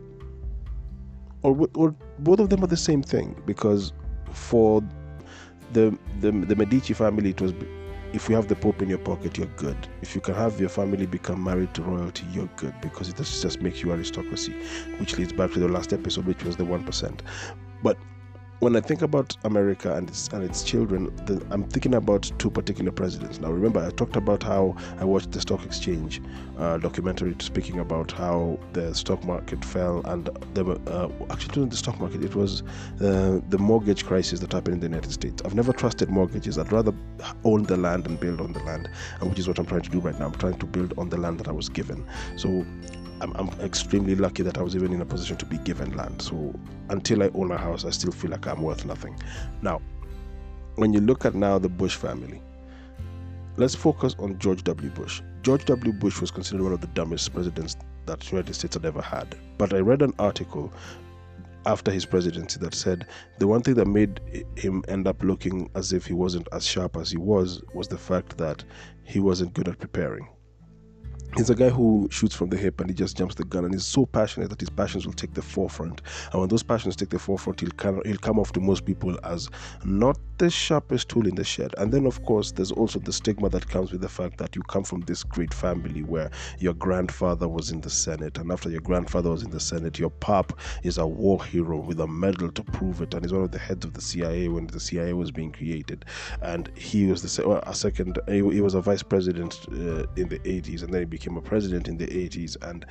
or, 1.44 1.70
or 1.75 1.96
both 2.20 2.39
of 2.39 2.50
them 2.50 2.63
are 2.63 2.68
the 2.68 2.77
same 2.77 3.01
thing 3.01 3.41
because 3.46 3.94
for 4.34 4.84
the, 5.74 5.98
the 6.20 6.32
the 6.32 6.56
Medici 6.56 6.94
family, 6.94 7.29
it 7.29 7.41
was 7.41 7.53
if 8.12 8.27
you 8.27 8.36
have 8.36 8.48
the 8.48 8.56
Pope 8.56 8.82
in 8.82 8.89
your 8.89 8.98
pocket, 8.98 9.38
you're 9.38 9.48
good. 9.58 9.77
If 10.01 10.15
you 10.15 10.22
can 10.22 10.34
have 10.34 10.60
your 10.60 10.70
family 10.70 11.06
become 11.06 11.44
married 11.44 11.74
to 11.75 11.84
royalty, 11.84 12.25
you're 12.32 12.50
good 12.56 12.74
because 12.82 13.10
it 13.10 13.18
just 13.18 13.62
makes 13.62 13.84
you 13.84 13.91
aristocracy, 13.91 14.53
which 14.98 15.18
leads 15.18 15.32
back 15.32 15.51
to 15.53 15.60
the 15.60 15.68
last 15.68 15.94
episode, 15.94 16.25
which 16.25 16.44
was 16.44 16.58
the 16.58 16.65
one 16.65 16.84
percent. 16.84 17.22
But 17.84 17.98
when 18.60 18.75
I 18.75 18.82
think 18.82 19.01
about 19.01 19.38
America 19.44 19.96
and 19.96 20.10
its 20.10 20.28
and 20.30 20.44
its 20.44 20.63
children, 20.63 21.16
the, 21.25 21.42
I'm 21.50 21.63
thinking 21.63 21.96
about 21.96 22.32
two 22.38 22.50
particular 22.50 22.92
presidents. 22.92 23.39
Now, 23.39 23.51
remember, 23.51 23.80
I 23.80 23.89
talked 23.92 24.18
about 24.18 24.44
how 24.44 24.75
I 25.00 25.06
watched 25.06 25.32
the 25.32 25.42
stock 25.42 25.66
exchange 25.66 26.22
uh, 26.58 26.78
documentary 26.78 27.36
speaking 27.39 27.80
about 27.80 28.12
how 28.12 28.60
the 28.74 28.94
stock 28.94 29.24
market 29.24 29.63
fell, 29.63 30.01
and 30.06 30.30
the 30.54 30.66
uh, 30.66 31.10
actually 31.30 31.54
during 31.54 31.70
the 31.70 31.78
stock 31.78 32.00
market, 32.00 32.24
it 32.24 32.36
was 32.36 32.62
uh, 33.01 33.39
the 33.50 33.58
mortgage 33.58 34.06
crisis 34.06 34.39
that 34.42 34.51
happened 34.51 34.75
in 34.75 34.80
the 34.82 34.88
United 34.88 35.12
States. 35.12 35.42
I've 35.46 35.56
never 35.56 35.72
trusted 35.72 36.10
mortgages. 36.10 36.58
I'd 36.58 36.72
rather 36.72 36.94
own 37.46 37.63
the 37.63 37.78
land 37.78 38.08
and 38.08 38.20
build 38.20 38.42
on 38.42 38.51
the 38.54 38.63
land, 38.63 38.89
which 39.22 39.39
is 39.39 39.48
what 39.48 39.58
I'm 39.58 39.66
trying 39.66 39.82
to 39.82 39.89
do 39.89 40.00
right 40.00 40.18
now. 40.20 40.25
I'm 40.25 40.34
trying 40.34 40.60
to 40.60 40.66
build 40.66 40.94
on 40.98 41.10
the 41.10 41.18
land 41.18 41.39
that 41.39 41.48
I 41.48 41.51
was 41.51 41.70
given. 41.70 42.06
So 42.36 42.66
I'm, 43.21 43.33
I'm, 43.35 43.49
extremely 43.61 44.15
lucky 44.15 44.43
that 44.43 44.57
I 44.57 44.61
was 44.61 44.75
even 44.75 44.93
in 44.93 45.01
a 45.01 45.05
position 45.05 45.38
to 45.38 45.45
be 45.45 45.57
given 45.59 45.95
land. 45.95 46.21
So 46.21 46.53
until 46.89 47.23
I 47.23 47.29
own 47.33 47.51
a 47.51 47.57
house, 47.57 47.85
I 47.85 47.89
still 47.89 48.11
feel 48.11 48.31
like 48.31 48.47
I'm 48.47 48.61
worth 48.61 48.85
nothing. 48.85 49.17
Now, 49.61 49.81
when 50.75 50.93
you 50.93 51.01
look 51.01 51.25
at 51.25 51.35
now 51.35 51.59
the 51.59 51.69
Bush 51.69 51.95
family, 51.95 52.41
let's 53.57 53.75
focus 53.75 54.15
on 54.19 54.39
George 54.39 54.63
W. 54.63 54.89
Bush. 54.91 55.21
George 55.41 55.65
W. 55.65 55.91
Bush 55.93 56.21
was 56.21 56.31
considered 56.31 56.63
one 56.63 56.73
of 56.73 56.81
the 56.81 56.88
dumbest 56.88 57.33
presidents 57.33 57.75
that 58.05 58.21
the 58.21 58.27
United 58.27 58.53
States 58.53 58.75
had 58.75 58.85
ever 58.85 59.01
had. 59.01 59.35
But 59.57 59.73
I 59.73 59.79
read 59.79 60.01
an 60.01 60.13
article 60.19 60.71
after 61.65 61.91
his 61.91 62.05
presidency 62.05 62.57
that 62.59 62.73
said 62.73 63.05
the 63.38 63.47
one 63.47 63.61
thing 63.61 63.73
that 63.75 63.85
made 63.85 64.21
him 64.55 64.83
end 64.88 65.07
up 65.07 65.21
looking 65.23 65.69
as 65.75 65.91
if 65.91 66.05
he 66.05 66.13
wasn't 66.13 66.47
as 66.53 66.65
sharp 66.65 66.95
as 66.95 67.11
he 67.11 67.17
was 67.17 67.61
was 67.73 67.88
the 67.89 67.97
fact 67.97 68.38
that 68.38 68.63
he 69.03 69.19
wasn't 69.19 69.53
good 69.53 69.67
at 69.67 69.77
preparing 69.77 70.27
he's 71.36 71.50
a 71.50 71.55
guy 71.55 71.69
who 71.69 72.07
shoots 72.12 72.36
from 72.36 72.50
the 72.50 72.57
hip 72.57 72.79
and 72.81 72.89
he 72.89 72.95
just 72.95 73.17
jumps 73.17 73.36
the 73.36 73.43
gun 73.43 73.65
and 73.65 73.74
he's 73.74 73.86
so 73.86 74.05
passionate 74.05 74.50
that 74.50 74.59
his 74.59 74.69
passions 74.69 75.05
will 75.05 75.13
take 75.13 75.33
the 75.33 75.41
forefront. 75.41 76.01
And 76.31 76.41
when 76.41 76.50
those 76.50 76.63
passions 76.63 76.95
take 76.95 77.09
the 77.09 77.19
forefront 77.19 77.59
he'll 77.59 77.71
come, 77.71 78.01
he'll 78.05 78.17
come 78.17 78.39
off 78.39 78.51
to 78.53 78.59
most 78.59 78.86
people 78.86 79.17
as 79.24 79.50
not 79.83 80.17
the 80.38 80.50
sharpest 80.50 81.09
tool 81.09 81.27
in 81.27 81.36
the 81.36 81.43
shed. 81.43 81.74
And 81.77 81.91
then 81.91 82.05
of 82.05 82.24
course 82.24 82.51
there's 82.51 82.71
also 82.71 83.00
the 83.00 83.13
stigma 83.13 83.50
that 83.50 83.67
comes 83.67 83.91
with 83.91 84.01
the 84.01 84.09
fact 84.09 84.38
that 84.38 84.55
you 84.55 84.62
come 84.63 84.83
from 84.83 85.01
this 85.01 85.24
great 85.24 85.53
family 85.53 86.01
where 86.01 86.31
your 86.59 86.74
grandfather 86.74 87.48
was 87.48 87.71
in 87.71 87.81
the 87.81 87.89
senate. 87.89 88.38
And 88.38 88.51
after 88.51 88.69
your 88.69 88.81
grandfather 88.81 89.29
was 89.29 89.43
in 89.43 89.51
the 89.51 89.59
senate 89.59 90.00
your 90.00 90.09
pop 90.09 90.57
is 90.83 90.98
a 90.98 91.05
war 91.05 91.43
hero 91.43 91.77
with 91.77 92.00
a 92.00 92.07
medal 92.07 92.51
to 92.51 92.63
prove 92.63 93.01
it. 93.01 93.13
And 93.13 93.24
he's 93.24 93.33
one 93.33 93.43
of 93.43 93.51
the 93.51 93.59
heads 93.59 93.86
of 93.86 93.93
the 93.93 94.01
cia 94.01 94.48
when 94.48 94.67
the 94.67 94.79
cia 94.79 95.13
was 95.13 95.31
being 95.31 95.51
created. 95.51 96.05
And 96.41 96.71
he 96.75 97.05
was 97.05 97.21
the 97.21 97.62
a 97.67 97.75
second 97.75 98.17
he 98.27 98.41
was 98.41 98.74
a 98.74 98.81
vice 98.81 99.03
president 99.03 99.59
uh, 99.71 100.05
in 100.15 100.27
the 100.29 100.39
80s 100.39 100.83
and 100.83 100.93
then 100.93 101.01
he 101.01 101.05
became 101.19 101.38
a 101.38 101.41
president 101.41 101.89
in 101.89 101.97
the 101.97 102.07
80s 102.07 102.55
and 102.61 102.85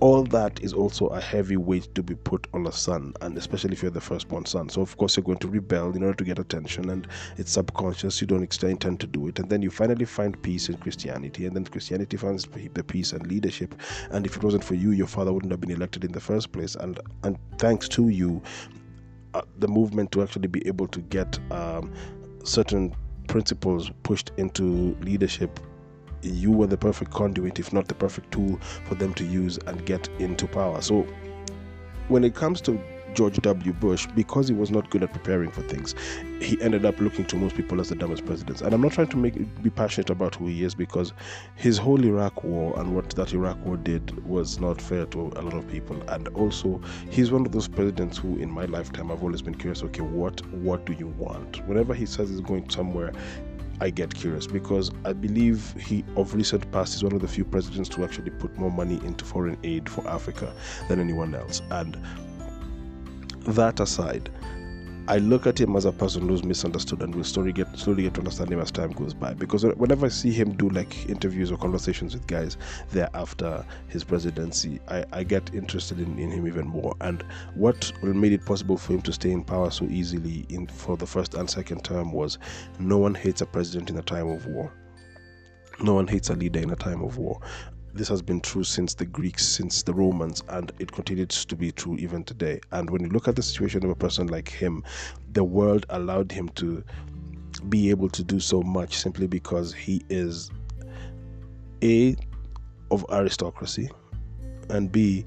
all 0.00 0.24
that 0.24 0.60
is 0.60 0.72
also 0.72 1.06
a 1.06 1.20
heavy 1.20 1.56
weight 1.56 1.94
to 1.94 2.02
be 2.02 2.16
put 2.16 2.48
on 2.52 2.66
a 2.66 2.72
son 2.72 3.14
and 3.20 3.38
especially 3.38 3.72
if 3.72 3.80
you're 3.80 3.92
the 3.92 4.00
firstborn 4.00 4.44
son. 4.44 4.68
So 4.68 4.82
of 4.82 4.96
course 4.96 5.16
you're 5.16 5.24
going 5.24 5.38
to 5.38 5.48
rebel 5.48 5.92
in 5.94 6.02
order 6.02 6.16
to 6.16 6.24
get 6.24 6.40
attention 6.40 6.90
and 6.90 7.06
it's 7.38 7.52
subconscious 7.52 8.20
you 8.20 8.26
don't 8.26 8.42
intend 8.42 8.98
to 9.00 9.06
do 9.06 9.28
it. 9.28 9.38
And 9.38 9.48
then 9.48 9.62
you 9.62 9.70
finally 9.70 10.04
find 10.04 10.40
peace 10.42 10.68
in 10.68 10.76
christianity 10.78 11.46
and 11.46 11.54
then 11.54 11.64
christianity 11.64 12.16
finds 12.16 12.46
the 12.46 12.82
peace 12.82 13.12
and 13.12 13.24
leadership. 13.28 13.74
And 14.10 14.26
if 14.26 14.36
it 14.36 14.42
wasn't 14.42 14.64
for 14.64 14.74
you 14.74 14.90
your 14.90 15.06
father 15.06 15.32
wouldn't 15.32 15.52
have 15.52 15.60
been 15.60 15.70
elected 15.70 16.04
in 16.04 16.10
the 16.10 16.20
first 16.20 16.50
place. 16.50 16.74
And 16.74 16.98
and 17.22 17.38
thanks 17.58 17.88
to 17.90 18.08
you 18.08 18.42
uh, 19.34 19.42
the 19.58 19.68
movement 19.68 20.10
to 20.12 20.22
actually 20.22 20.48
be 20.48 20.66
able 20.66 20.88
to 20.88 21.00
get 21.00 21.38
um, 21.52 21.92
certain 22.42 22.94
principles 23.28 23.90
pushed 24.02 24.32
into 24.36 24.96
leadership 25.00 25.60
you 26.24 26.50
were 26.50 26.66
the 26.66 26.76
perfect 26.76 27.10
conduit, 27.10 27.58
if 27.58 27.72
not 27.72 27.88
the 27.88 27.94
perfect 27.94 28.32
tool 28.32 28.58
for 28.84 28.94
them 28.94 29.14
to 29.14 29.24
use 29.24 29.58
and 29.66 29.84
get 29.84 30.08
into 30.18 30.46
power. 30.46 30.80
So, 30.80 31.06
when 32.08 32.24
it 32.24 32.34
comes 32.34 32.60
to 32.62 32.78
George 33.14 33.36
W. 33.36 33.72
Bush, 33.72 34.06
because 34.14 34.48
he 34.48 34.54
was 34.54 34.70
not 34.70 34.90
good 34.90 35.02
at 35.02 35.12
preparing 35.12 35.50
for 35.50 35.62
things, 35.62 35.94
he 36.40 36.60
ended 36.60 36.84
up 36.84 36.98
looking 37.00 37.24
to 37.26 37.36
most 37.36 37.54
people 37.56 37.80
as 37.80 37.88
the 37.88 37.94
dumbest 37.94 38.26
president. 38.26 38.60
And 38.60 38.74
I'm 38.74 38.80
not 38.80 38.92
trying 38.92 39.06
to 39.08 39.16
make 39.16 39.62
be 39.62 39.70
passionate 39.70 40.10
about 40.10 40.34
who 40.34 40.46
he 40.46 40.64
is 40.64 40.74
because 40.74 41.12
his 41.54 41.78
whole 41.78 42.04
Iraq 42.04 42.42
war 42.42 42.78
and 42.78 42.94
what 42.94 43.10
that 43.10 43.32
Iraq 43.32 43.64
war 43.64 43.76
did 43.76 44.24
was 44.26 44.60
not 44.60 44.80
fair 44.80 45.06
to 45.06 45.20
a 45.36 45.42
lot 45.42 45.54
of 45.54 45.68
people. 45.68 46.00
And 46.08 46.28
also, 46.28 46.80
he's 47.08 47.30
one 47.30 47.46
of 47.46 47.52
those 47.52 47.68
presidents 47.68 48.18
who, 48.18 48.36
in 48.38 48.50
my 48.50 48.64
lifetime, 48.64 49.10
I've 49.10 49.22
always 49.22 49.42
been 49.42 49.54
curious. 49.54 49.82
Okay, 49.84 50.02
what 50.02 50.44
what 50.52 50.84
do 50.84 50.92
you 50.92 51.08
want? 51.08 51.66
Whenever 51.68 51.94
he 51.94 52.06
says 52.06 52.30
he's 52.30 52.40
going 52.40 52.68
somewhere, 52.68 53.12
I 53.80 53.90
get 53.90 54.14
curious 54.14 54.46
because 54.46 54.90
I 55.04 55.12
believe 55.12 55.74
he, 55.78 56.04
of 56.16 56.34
recent 56.34 56.70
past, 56.72 56.94
is 56.94 57.02
one 57.02 57.12
of 57.12 57.20
the 57.20 57.28
few 57.28 57.44
presidents 57.44 57.88
to 57.90 58.04
actually 58.04 58.30
put 58.30 58.56
more 58.56 58.70
money 58.70 59.00
into 59.04 59.24
foreign 59.24 59.58
aid 59.64 59.88
for 59.88 60.06
Africa 60.08 60.52
than 60.88 61.00
anyone 61.00 61.34
else. 61.34 61.60
And 61.70 61.98
that 63.46 63.80
aside, 63.80 64.30
I 65.06 65.18
look 65.18 65.46
at 65.46 65.60
him 65.60 65.76
as 65.76 65.84
a 65.84 65.92
person 65.92 66.26
who's 66.28 66.44
misunderstood 66.44 67.02
and 67.02 67.14
will 67.14 67.24
slowly 67.24 67.52
get 67.52 67.78
slowly 67.78 68.04
get 68.04 68.14
to 68.14 68.20
understand 68.20 68.50
him 68.50 68.60
as 68.60 68.70
time 68.70 68.90
goes 68.92 69.12
by. 69.12 69.34
Because 69.34 69.62
whenever 69.62 70.06
I 70.06 70.08
see 70.08 70.30
him 70.30 70.56
do 70.56 70.70
like 70.70 71.10
interviews 71.10 71.52
or 71.52 71.58
conversations 71.58 72.14
with 72.14 72.26
guys 72.26 72.56
there 72.90 73.10
after 73.12 73.66
his 73.88 74.02
presidency, 74.02 74.80
I, 74.88 75.04
I 75.12 75.22
get 75.22 75.54
interested 75.54 76.00
in, 76.00 76.18
in 76.18 76.30
him 76.30 76.46
even 76.46 76.66
more. 76.66 76.94
And 77.02 77.22
what 77.54 77.92
made 78.02 78.32
it 78.32 78.46
possible 78.46 78.78
for 78.78 78.94
him 78.94 79.02
to 79.02 79.12
stay 79.12 79.30
in 79.30 79.44
power 79.44 79.70
so 79.70 79.84
easily 79.84 80.46
in 80.48 80.66
for 80.68 80.96
the 80.96 81.06
first 81.06 81.34
and 81.34 81.50
second 81.50 81.84
term 81.84 82.10
was 82.10 82.38
no 82.78 82.96
one 82.96 83.14
hates 83.14 83.42
a 83.42 83.46
president 83.46 83.90
in 83.90 83.98
a 83.98 84.02
time 84.02 84.28
of 84.28 84.46
war. 84.46 84.72
No 85.80 85.94
one 85.94 86.06
hates 86.06 86.30
a 86.30 86.34
leader 86.34 86.60
in 86.60 86.70
a 86.70 86.76
time 86.76 87.02
of 87.02 87.18
war 87.18 87.40
this 87.94 88.08
has 88.08 88.20
been 88.20 88.40
true 88.40 88.64
since 88.64 88.94
the 88.94 89.06
Greeks, 89.06 89.46
since 89.46 89.82
the 89.82 89.94
Romans, 89.94 90.42
and 90.48 90.72
it 90.80 90.90
continues 90.90 91.44
to 91.44 91.54
be 91.54 91.70
true 91.70 91.96
even 91.96 92.24
today. 92.24 92.60
And 92.72 92.90
when 92.90 93.02
you 93.02 93.08
look 93.08 93.28
at 93.28 93.36
the 93.36 93.42
situation 93.42 93.84
of 93.84 93.90
a 93.90 93.94
person 93.94 94.26
like 94.26 94.48
him, 94.48 94.82
the 95.32 95.44
world 95.44 95.86
allowed 95.90 96.32
him 96.32 96.48
to 96.50 96.82
be 97.68 97.90
able 97.90 98.08
to 98.08 98.24
do 98.24 98.40
so 98.40 98.62
much 98.62 98.96
simply 98.96 99.28
because 99.28 99.72
he 99.72 100.02
is 100.08 100.50
A, 101.82 102.16
of 102.90 103.06
aristocracy, 103.10 103.88
and 104.70 104.90
B, 104.90 105.24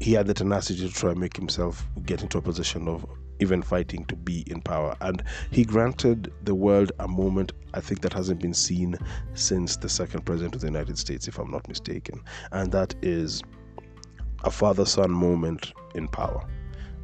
he 0.00 0.14
had 0.14 0.26
the 0.26 0.34
tenacity 0.34 0.88
to 0.88 0.92
try 0.92 1.10
and 1.10 1.20
make 1.20 1.36
himself 1.36 1.86
get 2.06 2.22
into 2.22 2.38
a 2.38 2.42
position 2.42 2.88
of 2.88 3.04
even 3.40 3.62
fighting 3.62 4.04
to 4.06 4.16
be 4.16 4.44
in 4.46 4.60
power. 4.60 4.96
And 5.00 5.22
he 5.50 5.64
granted 5.64 6.32
the 6.44 6.54
world 6.54 6.92
a 6.98 7.08
moment 7.08 7.52
I 7.74 7.80
think 7.80 8.00
that 8.00 8.12
hasn't 8.12 8.40
been 8.40 8.54
seen 8.54 8.96
since 9.34 9.76
the 9.76 9.88
second 9.88 10.22
president 10.24 10.54
of 10.54 10.60
the 10.60 10.66
United 10.66 10.98
States, 10.98 11.28
if 11.28 11.38
I'm 11.38 11.50
not 11.50 11.68
mistaken. 11.68 12.20
And 12.52 12.72
that 12.72 12.94
is 13.02 13.42
a 14.44 14.50
father 14.50 14.84
son 14.84 15.10
moment 15.10 15.72
in 15.94 16.08
power. 16.08 16.46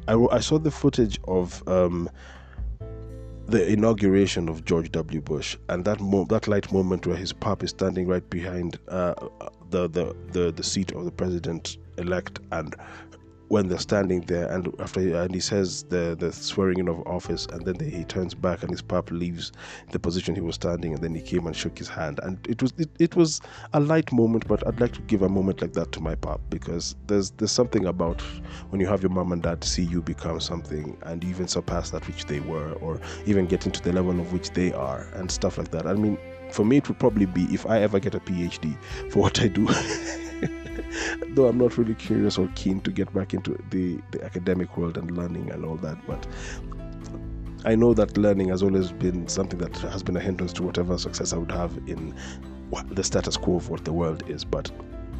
I, 0.07 0.15
I 0.31 0.39
saw 0.39 0.57
the 0.57 0.71
footage 0.71 1.19
of 1.27 1.65
um, 1.67 2.09
the 3.47 3.65
inauguration 3.71 4.49
of 4.49 4.65
George 4.65 4.91
W. 4.91 5.21
Bush, 5.21 5.57
and 5.69 5.85
that 5.85 5.99
mo- 5.99 6.25
that 6.25 6.47
light 6.47 6.71
moment 6.71 7.07
where 7.07 7.15
his 7.15 7.31
pop 7.31 7.63
is 7.63 7.69
standing 7.69 8.07
right 8.07 8.27
behind 8.29 8.77
uh, 8.89 9.13
the, 9.69 9.87
the 9.89 10.15
the 10.31 10.51
the 10.51 10.63
seat 10.63 10.91
of 10.91 11.05
the 11.05 11.11
president 11.11 11.77
elect, 11.97 12.39
and 12.51 12.75
when 13.49 13.67
they're 13.67 13.79
standing 13.79 14.21
there 14.21 14.51
and 14.51 14.73
after 14.79 14.99
and 15.21 15.33
he 15.33 15.39
says 15.39 15.83
the 15.83 16.15
the 16.19 16.31
swearing 16.31 16.79
in 16.79 16.87
of 16.87 16.99
office 17.07 17.45
and 17.53 17.65
then 17.65 17.79
he 17.79 18.03
turns 18.03 18.33
back 18.33 18.61
and 18.61 18.71
his 18.71 18.81
pap 18.81 19.09
leaves 19.11 19.51
the 19.91 19.99
position 19.99 20.35
he 20.35 20.41
was 20.41 20.55
standing 20.55 20.93
and 20.93 21.01
then 21.01 21.15
he 21.15 21.21
came 21.21 21.47
and 21.47 21.55
shook 21.55 21.77
his 21.77 21.87
hand. 21.87 22.19
And 22.23 22.45
it 22.47 22.61
was 22.61 22.73
it, 22.77 22.89
it 22.99 23.15
was 23.15 23.41
a 23.73 23.79
light 23.79 24.11
moment 24.11 24.47
but 24.47 24.65
I'd 24.67 24.79
like 24.81 24.93
to 24.93 25.01
give 25.01 25.21
a 25.21 25.29
moment 25.29 25.61
like 25.61 25.73
that 25.73 25.91
to 25.93 26.01
my 26.01 26.15
pap 26.15 26.41
because 26.49 26.95
there's 27.07 27.31
there's 27.31 27.51
something 27.51 27.85
about 27.85 28.21
when 28.69 28.81
you 28.81 28.87
have 28.87 29.01
your 29.01 29.11
mom 29.11 29.31
and 29.31 29.41
dad 29.41 29.63
see 29.63 29.83
you 29.83 30.01
become 30.01 30.39
something 30.39 30.97
and 31.03 31.23
even 31.23 31.47
surpass 31.47 31.91
that 31.91 32.05
which 32.07 32.25
they 32.25 32.41
were 32.41 32.73
or 32.73 32.99
even 33.25 33.45
get 33.45 33.65
into 33.65 33.81
the 33.81 33.93
level 33.93 34.19
of 34.19 34.33
which 34.33 34.51
they 34.51 34.73
are 34.73 35.07
and 35.13 35.31
stuff 35.31 35.57
like 35.57 35.71
that. 35.71 35.87
I 35.87 35.93
mean 35.93 36.17
for 36.51 36.65
me 36.65 36.77
it 36.77 36.87
would 36.87 36.99
probably 36.99 37.25
be 37.25 37.43
if 37.45 37.65
I 37.65 37.81
ever 37.81 37.99
get 37.99 38.15
a 38.15 38.19
PhD 38.19 38.77
for 39.11 39.19
what 39.19 39.41
I 39.41 39.47
do 39.47 39.67
though 41.29 41.47
I'm 41.47 41.57
not 41.57 41.77
really 41.77 41.95
curious 41.95 42.37
or 42.37 42.49
keen 42.55 42.81
to 42.81 42.91
get 42.91 43.13
back 43.13 43.33
into 43.33 43.57
the, 43.69 43.99
the 44.11 44.23
academic 44.23 44.77
world 44.77 44.97
and 44.97 45.15
learning 45.17 45.51
and 45.51 45.65
all 45.65 45.75
that, 45.77 45.97
but 46.07 46.25
I 47.65 47.75
know 47.75 47.93
that 47.93 48.17
learning 48.17 48.49
has 48.49 48.63
always 48.63 48.91
been 48.91 49.27
something 49.27 49.59
that 49.59 49.75
has 49.77 50.03
been 50.03 50.15
a 50.15 50.19
hindrance 50.19 50.53
to 50.53 50.63
whatever 50.63 50.97
success 50.97 51.33
I 51.33 51.37
would 51.37 51.51
have 51.51 51.77
in 51.87 52.15
the 52.91 53.03
status 53.03 53.37
quo 53.37 53.55
of 53.55 53.69
what 53.69 53.83
the 53.83 53.93
world 53.93 54.23
is. 54.29 54.45
But 54.45 54.71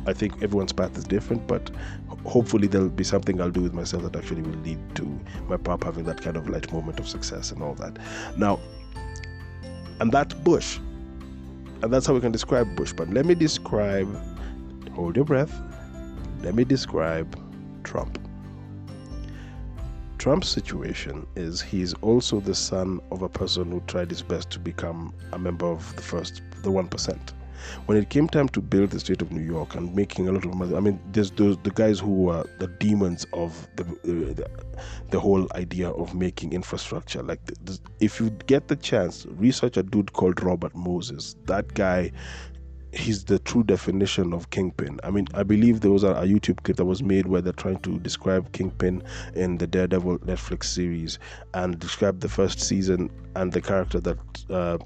I 0.05 0.13
think 0.13 0.41
everyone's 0.41 0.71
path 0.71 0.97
is 0.97 1.03
different, 1.03 1.47
but 1.47 1.69
hopefully 2.25 2.67
there'll 2.67 2.89
be 2.89 3.03
something 3.03 3.41
I'll 3.41 3.51
do 3.51 3.61
with 3.61 3.73
myself 3.73 4.03
that 4.03 4.15
actually 4.15 4.43
will 4.43 4.59
lead 4.59 4.79
to 4.95 5.19
my 5.47 5.57
pop 5.57 5.83
having 5.83 6.05
that 6.05 6.21
kind 6.21 6.37
of 6.37 6.47
light 6.47 6.71
moment 6.71 6.99
of 6.99 7.07
success 7.09 7.51
and 7.51 7.61
all 7.61 7.73
that. 7.75 7.97
Now, 8.37 8.59
and 9.99 10.11
that 10.11 10.43
Bush, 10.43 10.77
and 11.81 11.91
that's 11.91 12.05
how 12.05 12.13
we 12.13 12.21
can 12.21 12.31
describe 12.31 12.75
Bush. 12.75 12.93
But 12.93 13.09
let 13.09 13.25
me 13.25 13.35
describe 13.35 14.07
Hold 14.97 15.15
your 15.15 15.25
breath. 15.25 15.61
Let 16.41 16.55
me 16.55 16.63
describe 16.63 17.39
Trump. 17.83 18.17
Trump's 20.17 20.49
situation 20.49 21.27
is 21.35 21.61
he's 21.61 21.93
also 22.01 22.39
the 22.39 22.55
son 22.55 22.99
of 23.11 23.21
a 23.21 23.29
person 23.29 23.69
who 23.69 23.79
tried 23.81 24.09
his 24.09 24.23
best 24.23 24.49
to 24.49 24.59
become 24.59 25.13
a 25.33 25.37
member 25.37 25.67
of 25.67 25.95
the 25.95 26.01
first, 26.01 26.41
the 26.63 26.71
1%. 26.71 27.19
When 27.85 27.95
it 27.95 28.09
came 28.09 28.27
time 28.27 28.49
to 28.49 28.59
build 28.59 28.89
the 28.89 28.99
state 28.99 29.21
of 29.21 29.31
New 29.31 29.43
York 29.43 29.75
and 29.75 29.95
making 29.95 30.29
a 30.29 30.31
lot 30.31 30.45
of 30.45 30.55
money, 30.55 30.75
I 30.75 30.79
mean, 30.79 30.99
there's 31.11 31.29
those 31.29 31.57
the 31.59 31.71
guys 31.71 31.99
who 31.99 32.13
were 32.23 32.43
the 32.57 32.67
demons 32.67 33.27
of 33.33 33.67
the 33.75 33.83
the, 34.03 34.49
the, 35.11 35.19
whole 35.19 35.47
idea 35.53 35.89
of 35.89 36.15
making 36.15 36.53
infrastructure. 36.53 37.21
Like, 37.21 37.39
if 37.99 38.19
you 38.19 38.31
get 38.47 38.67
the 38.67 38.75
chance, 38.75 39.27
research 39.29 39.77
a 39.77 39.83
dude 39.83 40.13
called 40.13 40.41
Robert 40.41 40.75
Moses. 40.75 41.35
That 41.45 41.73
guy 41.75 42.11
he's 42.91 43.25
the 43.25 43.39
true 43.39 43.63
definition 43.63 44.33
of 44.33 44.49
kingpin. 44.49 44.99
I 45.03 45.11
mean, 45.11 45.27
I 45.33 45.43
believe 45.43 45.81
there 45.81 45.91
was 45.91 46.03
a, 46.03 46.11
a, 46.11 46.23
YouTube 46.23 46.63
clip 46.63 46.77
that 46.77 46.85
was 46.85 47.03
made 47.03 47.27
where 47.27 47.41
they're 47.41 47.53
trying 47.53 47.79
to 47.79 47.99
describe 47.99 48.51
kingpin 48.53 49.03
in 49.35 49.57
the 49.57 49.67
Daredevil 49.67 50.19
Netflix 50.19 50.65
series 50.65 51.19
and 51.53 51.79
describe 51.79 52.19
the 52.19 52.29
first 52.29 52.59
season 52.59 53.09
and 53.35 53.51
the 53.51 53.61
character 53.61 53.99
that. 54.01 54.17
Uh, 54.49 54.77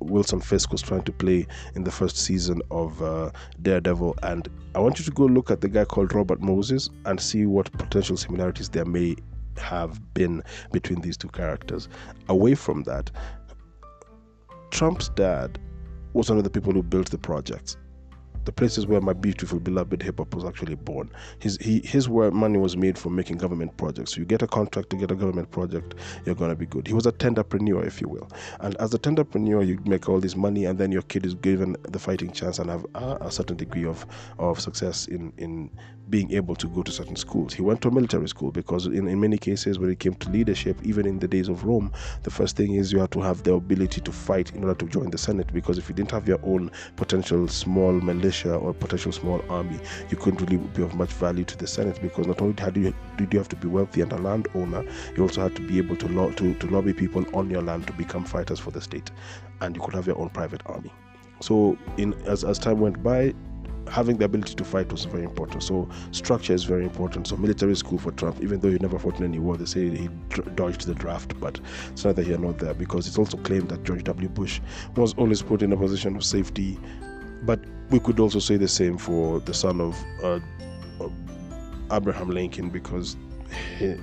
Wilson 0.00 0.40
Fisk 0.40 0.72
was 0.72 0.82
trying 0.82 1.04
to 1.04 1.12
play 1.12 1.46
in 1.76 1.84
the 1.84 1.90
first 1.92 2.16
season 2.16 2.60
of 2.72 3.00
uh, 3.00 3.30
Daredevil, 3.62 4.16
and 4.24 4.48
I 4.74 4.80
want 4.80 4.98
you 4.98 5.04
to 5.04 5.12
go 5.12 5.26
look 5.26 5.48
at 5.48 5.60
the 5.60 5.68
guy 5.68 5.84
called 5.84 6.12
Robert 6.12 6.40
Moses 6.40 6.90
and 7.04 7.20
see 7.20 7.46
what 7.46 7.70
potential 7.70 8.16
similarities 8.16 8.68
there 8.68 8.84
may 8.84 9.14
have 9.58 10.12
been 10.12 10.42
between 10.72 11.02
these 11.02 11.16
two 11.16 11.28
characters. 11.28 11.88
Away 12.28 12.56
from 12.56 12.82
that, 12.82 13.12
Trump's 14.72 15.08
dad 15.10 15.60
was 16.12 16.28
one 16.28 16.38
of 16.38 16.44
the 16.44 16.50
people 16.50 16.72
who 16.72 16.82
built 16.82 17.10
the 17.10 17.18
project. 17.18 17.76
The 18.44 18.52
places 18.52 18.86
where 18.86 19.00
my 19.00 19.12
beautiful 19.12 19.60
beloved 19.60 20.02
hip 20.02 20.18
hop 20.18 20.34
was 20.34 20.44
actually 20.44 20.74
born. 20.74 21.10
His 21.38 21.56
he, 21.58 21.80
his 21.80 22.08
money 22.08 22.58
was 22.58 22.76
made 22.76 22.98
from 22.98 23.14
making 23.14 23.38
government 23.38 23.76
projects. 23.76 24.16
You 24.16 24.24
get 24.24 24.42
a 24.42 24.46
contract 24.46 24.90
to 24.90 24.96
get 24.96 25.10
a 25.10 25.14
government 25.14 25.50
project, 25.50 25.94
you're 26.24 26.34
gonna 26.34 26.54
be 26.56 26.66
good. 26.66 26.86
He 26.86 26.94
was 26.94 27.06
a 27.06 27.12
tenderpreneur, 27.12 27.86
if 27.86 28.00
you 28.00 28.08
will. 28.08 28.28
And 28.60 28.76
as 28.76 28.94
a 28.94 28.98
tenderpreneur, 28.98 29.66
you 29.66 29.78
make 29.84 30.08
all 30.08 30.20
this 30.20 30.36
money, 30.36 30.64
and 30.64 30.78
then 30.78 30.92
your 30.92 31.02
kid 31.02 31.26
is 31.26 31.34
given 31.34 31.76
the 31.82 31.98
fighting 31.98 32.32
chance 32.32 32.58
and 32.58 32.70
have 32.70 32.84
a, 32.94 33.18
a 33.20 33.30
certain 33.30 33.56
degree 33.56 33.86
of 33.86 34.06
of 34.38 34.60
success 34.60 35.06
in 35.06 35.32
in 35.38 35.70
being 36.10 36.32
able 36.32 36.54
to 36.56 36.66
go 36.68 36.82
to 36.82 36.92
certain 36.92 37.16
schools. 37.16 37.54
He 37.54 37.62
went 37.62 37.80
to 37.82 37.88
a 37.88 37.90
military 37.90 38.28
school 38.28 38.50
because, 38.50 38.86
in, 38.86 39.08
in 39.08 39.20
many 39.20 39.38
cases, 39.38 39.78
when 39.78 39.90
it 39.90 39.98
came 39.98 40.14
to 40.14 40.30
leadership, 40.30 40.76
even 40.82 41.06
in 41.06 41.18
the 41.18 41.28
days 41.28 41.48
of 41.48 41.64
Rome, 41.64 41.92
the 42.24 42.30
first 42.30 42.56
thing 42.56 42.74
is 42.74 42.92
you 42.92 42.98
have 42.98 43.10
to 43.10 43.20
have 43.20 43.42
the 43.44 43.54
ability 43.54 44.00
to 44.02 44.12
fight 44.12 44.52
in 44.54 44.62
order 44.64 44.74
to 44.74 44.86
join 44.86 45.10
the 45.10 45.16
Senate. 45.16 45.52
Because 45.52 45.78
if 45.78 45.88
you 45.88 45.94
didn't 45.94 46.10
have 46.10 46.28
your 46.28 46.40
own 46.42 46.70
potential 46.96 47.48
small 47.48 47.92
militia 47.92 48.31
or 48.44 48.72
potential 48.72 49.12
small 49.12 49.44
army, 49.48 49.78
you 50.10 50.16
couldn't 50.16 50.40
really 50.40 50.56
be 50.58 50.82
of 50.82 50.94
much 50.94 51.10
value 51.10 51.44
to 51.44 51.56
the 51.56 51.66
Senate. 51.66 52.00
Because 52.00 52.26
not 52.26 52.40
only 52.40 52.60
had 52.60 52.76
you, 52.76 52.94
did 53.16 53.32
you 53.32 53.38
have 53.38 53.48
to 53.50 53.56
be 53.56 53.68
wealthy 53.68 54.00
and 54.00 54.12
a 54.12 54.18
landowner, 54.18 54.84
you 55.16 55.22
also 55.22 55.42
had 55.42 55.56
to 55.56 55.62
be 55.62 55.78
able 55.78 55.96
to, 55.96 56.08
lo- 56.08 56.32
to, 56.32 56.54
to 56.54 56.66
lobby 56.68 56.92
people 56.92 57.24
on 57.34 57.50
your 57.50 57.62
land 57.62 57.86
to 57.86 57.92
become 57.92 58.24
fighters 58.24 58.58
for 58.58 58.70
the 58.70 58.80
state, 58.80 59.10
and 59.60 59.76
you 59.76 59.82
could 59.82 59.94
have 59.94 60.06
your 60.06 60.18
own 60.18 60.30
private 60.30 60.62
army. 60.66 60.92
So, 61.40 61.76
in 61.96 62.14
as, 62.26 62.44
as 62.44 62.58
time 62.58 62.80
went 62.80 63.02
by, 63.02 63.34
having 63.88 64.16
the 64.16 64.24
ability 64.24 64.54
to 64.54 64.64
fight 64.64 64.90
was 64.90 65.04
very 65.04 65.24
important. 65.24 65.62
So 65.62 65.88
structure 66.12 66.54
is 66.54 66.64
very 66.64 66.84
important. 66.84 67.26
So 67.26 67.36
military 67.36 67.74
school 67.76 67.98
for 67.98 68.12
Trump, 68.12 68.42
even 68.42 68.60
though 68.60 68.70
he 68.70 68.78
never 68.78 68.98
fought 68.98 69.18
in 69.18 69.24
any 69.24 69.38
war, 69.38 69.56
they 69.56 69.64
say 69.64 69.88
he 69.90 70.08
dodged 70.54 70.86
the 70.86 70.94
draft, 70.94 71.38
but 71.40 71.60
it's 71.90 72.04
neither 72.04 72.22
here 72.22 72.38
nor 72.38 72.52
there 72.52 72.74
because 72.74 73.06
it's 73.06 73.18
also 73.18 73.36
claimed 73.38 73.68
that 73.70 73.82
George 73.84 74.04
W. 74.04 74.28
Bush 74.28 74.60
was 74.96 75.14
always 75.14 75.42
put 75.42 75.62
in 75.62 75.72
a 75.72 75.76
position 75.76 76.16
of 76.16 76.24
safety. 76.24 76.78
But 77.42 77.60
we 77.92 78.00
could 78.00 78.18
also 78.18 78.38
say 78.38 78.56
the 78.56 78.66
same 78.66 78.96
for 78.96 79.38
the 79.40 79.52
son 79.52 79.80
of 79.80 80.02
uh, 80.24 80.40
Abraham 81.92 82.30
Lincoln 82.30 82.70
because 82.70 83.16
he, 83.78 83.94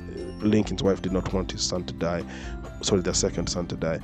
Lincoln's 0.41 0.83
wife 0.83 1.01
did 1.01 1.11
not 1.11 1.33
want 1.33 1.51
his 1.51 1.63
son 1.63 1.83
to 1.85 1.93
die, 1.93 2.23
sorry, 2.81 3.01
their 3.01 3.15
second 3.15 3.47
son 3.47 3.65
to 3.67 3.75
die. 3.75 3.99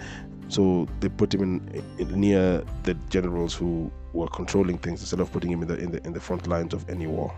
So 0.47 0.87
they 0.99 1.09
put 1.09 1.33
him 1.33 1.41
in, 1.43 1.83
in 1.99 2.19
near 2.19 2.63
the 2.83 2.95
generals 3.09 3.53
who 3.53 3.91
were 4.13 4.27
controlling 4.27 4.79
things 4.79 5.01
instead 5.01 5.19
of 5.19 5.31
putting 5.31 5.51
him 5.51 5.61
in 5.61 5.67
the 5.67 5.77
in 5.77 5.91
the 5.91 6.05
in 6.05 6.13
the 6.13 6.19
front 6.19 6.47
lines 6.47 6.73
of 6.73 6.87
any 6.89 7.07
war 7.07 7.33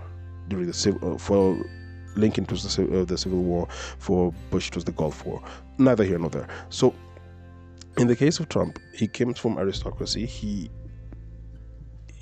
during 0.47 0.67
the 0.67 0.73
civil 0.73 1.15
uh, 1.15 1.17
for 1.17 1.57
Lincoln 2.15 2.45
it 2.45 2.51
was 2.51 2.75
the, 2.75 3.01
uh, 3.01 3.05
the 3.05 3.17
Civil 3.17 3.43
War, 3.43 3.67
for 3.99 4.33
Bush 4.49 4.69
it 4.69 4.75
was 4.75 4.83
the 4.83 4.91
Gulf 4.91 5.25
War. 5.25 5.41
Neither 5.77 6.03
here 6.03 6.17
nor 6.17 6.29
there. 6.29 6.47
So, 6.69 6.93
in 7.97 8.07
the 8.07 8.15
case 8.15 8.39
of 8.39 8.49
Trump, 8.49 8.79
he 8.93 9.07
came 9.07 9.33
from 9.33 9.57
aristocracy. 9.57 10.25
He 10.25 10.69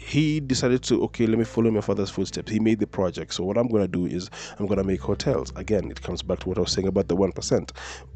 he 0.05 0.39
decided 0.39 0.83
to 0.83 1.01
okay 1.01 1.25
let 1.25 1.39
me 1.39 1.43
follow 1.43 1.71
my 1.71 1.81
father's 1.81 2.11
footsteps. 2.11 2.51
He 2.51 2.59
made 2.59 2.79
the 2.79 2.85
project. 2.85 3.33
So 3.33 3.43
what 3.43 3.57
i'm 3.57 3.67
going 3.67 3.81
to 3.81 3.87
do 3.87 4.05
is 4.05 4.29
i'm 4.59 4.67
going 4.67 4.77
to 4.77 4.83
make 4.83 5.01
hotels. 5.01 5.51
Again 5.55 5.89
it 5.89 5.99
comes 6.03 6.21
back 6.21 6.39
to 6.41 6.49
what 6.49 6.59
i 6.59 6.61
was 6.61 6.71
saying 6.71 6.87
about 6.87 7.07
the 7.07 7.15
1% 7.15 7.71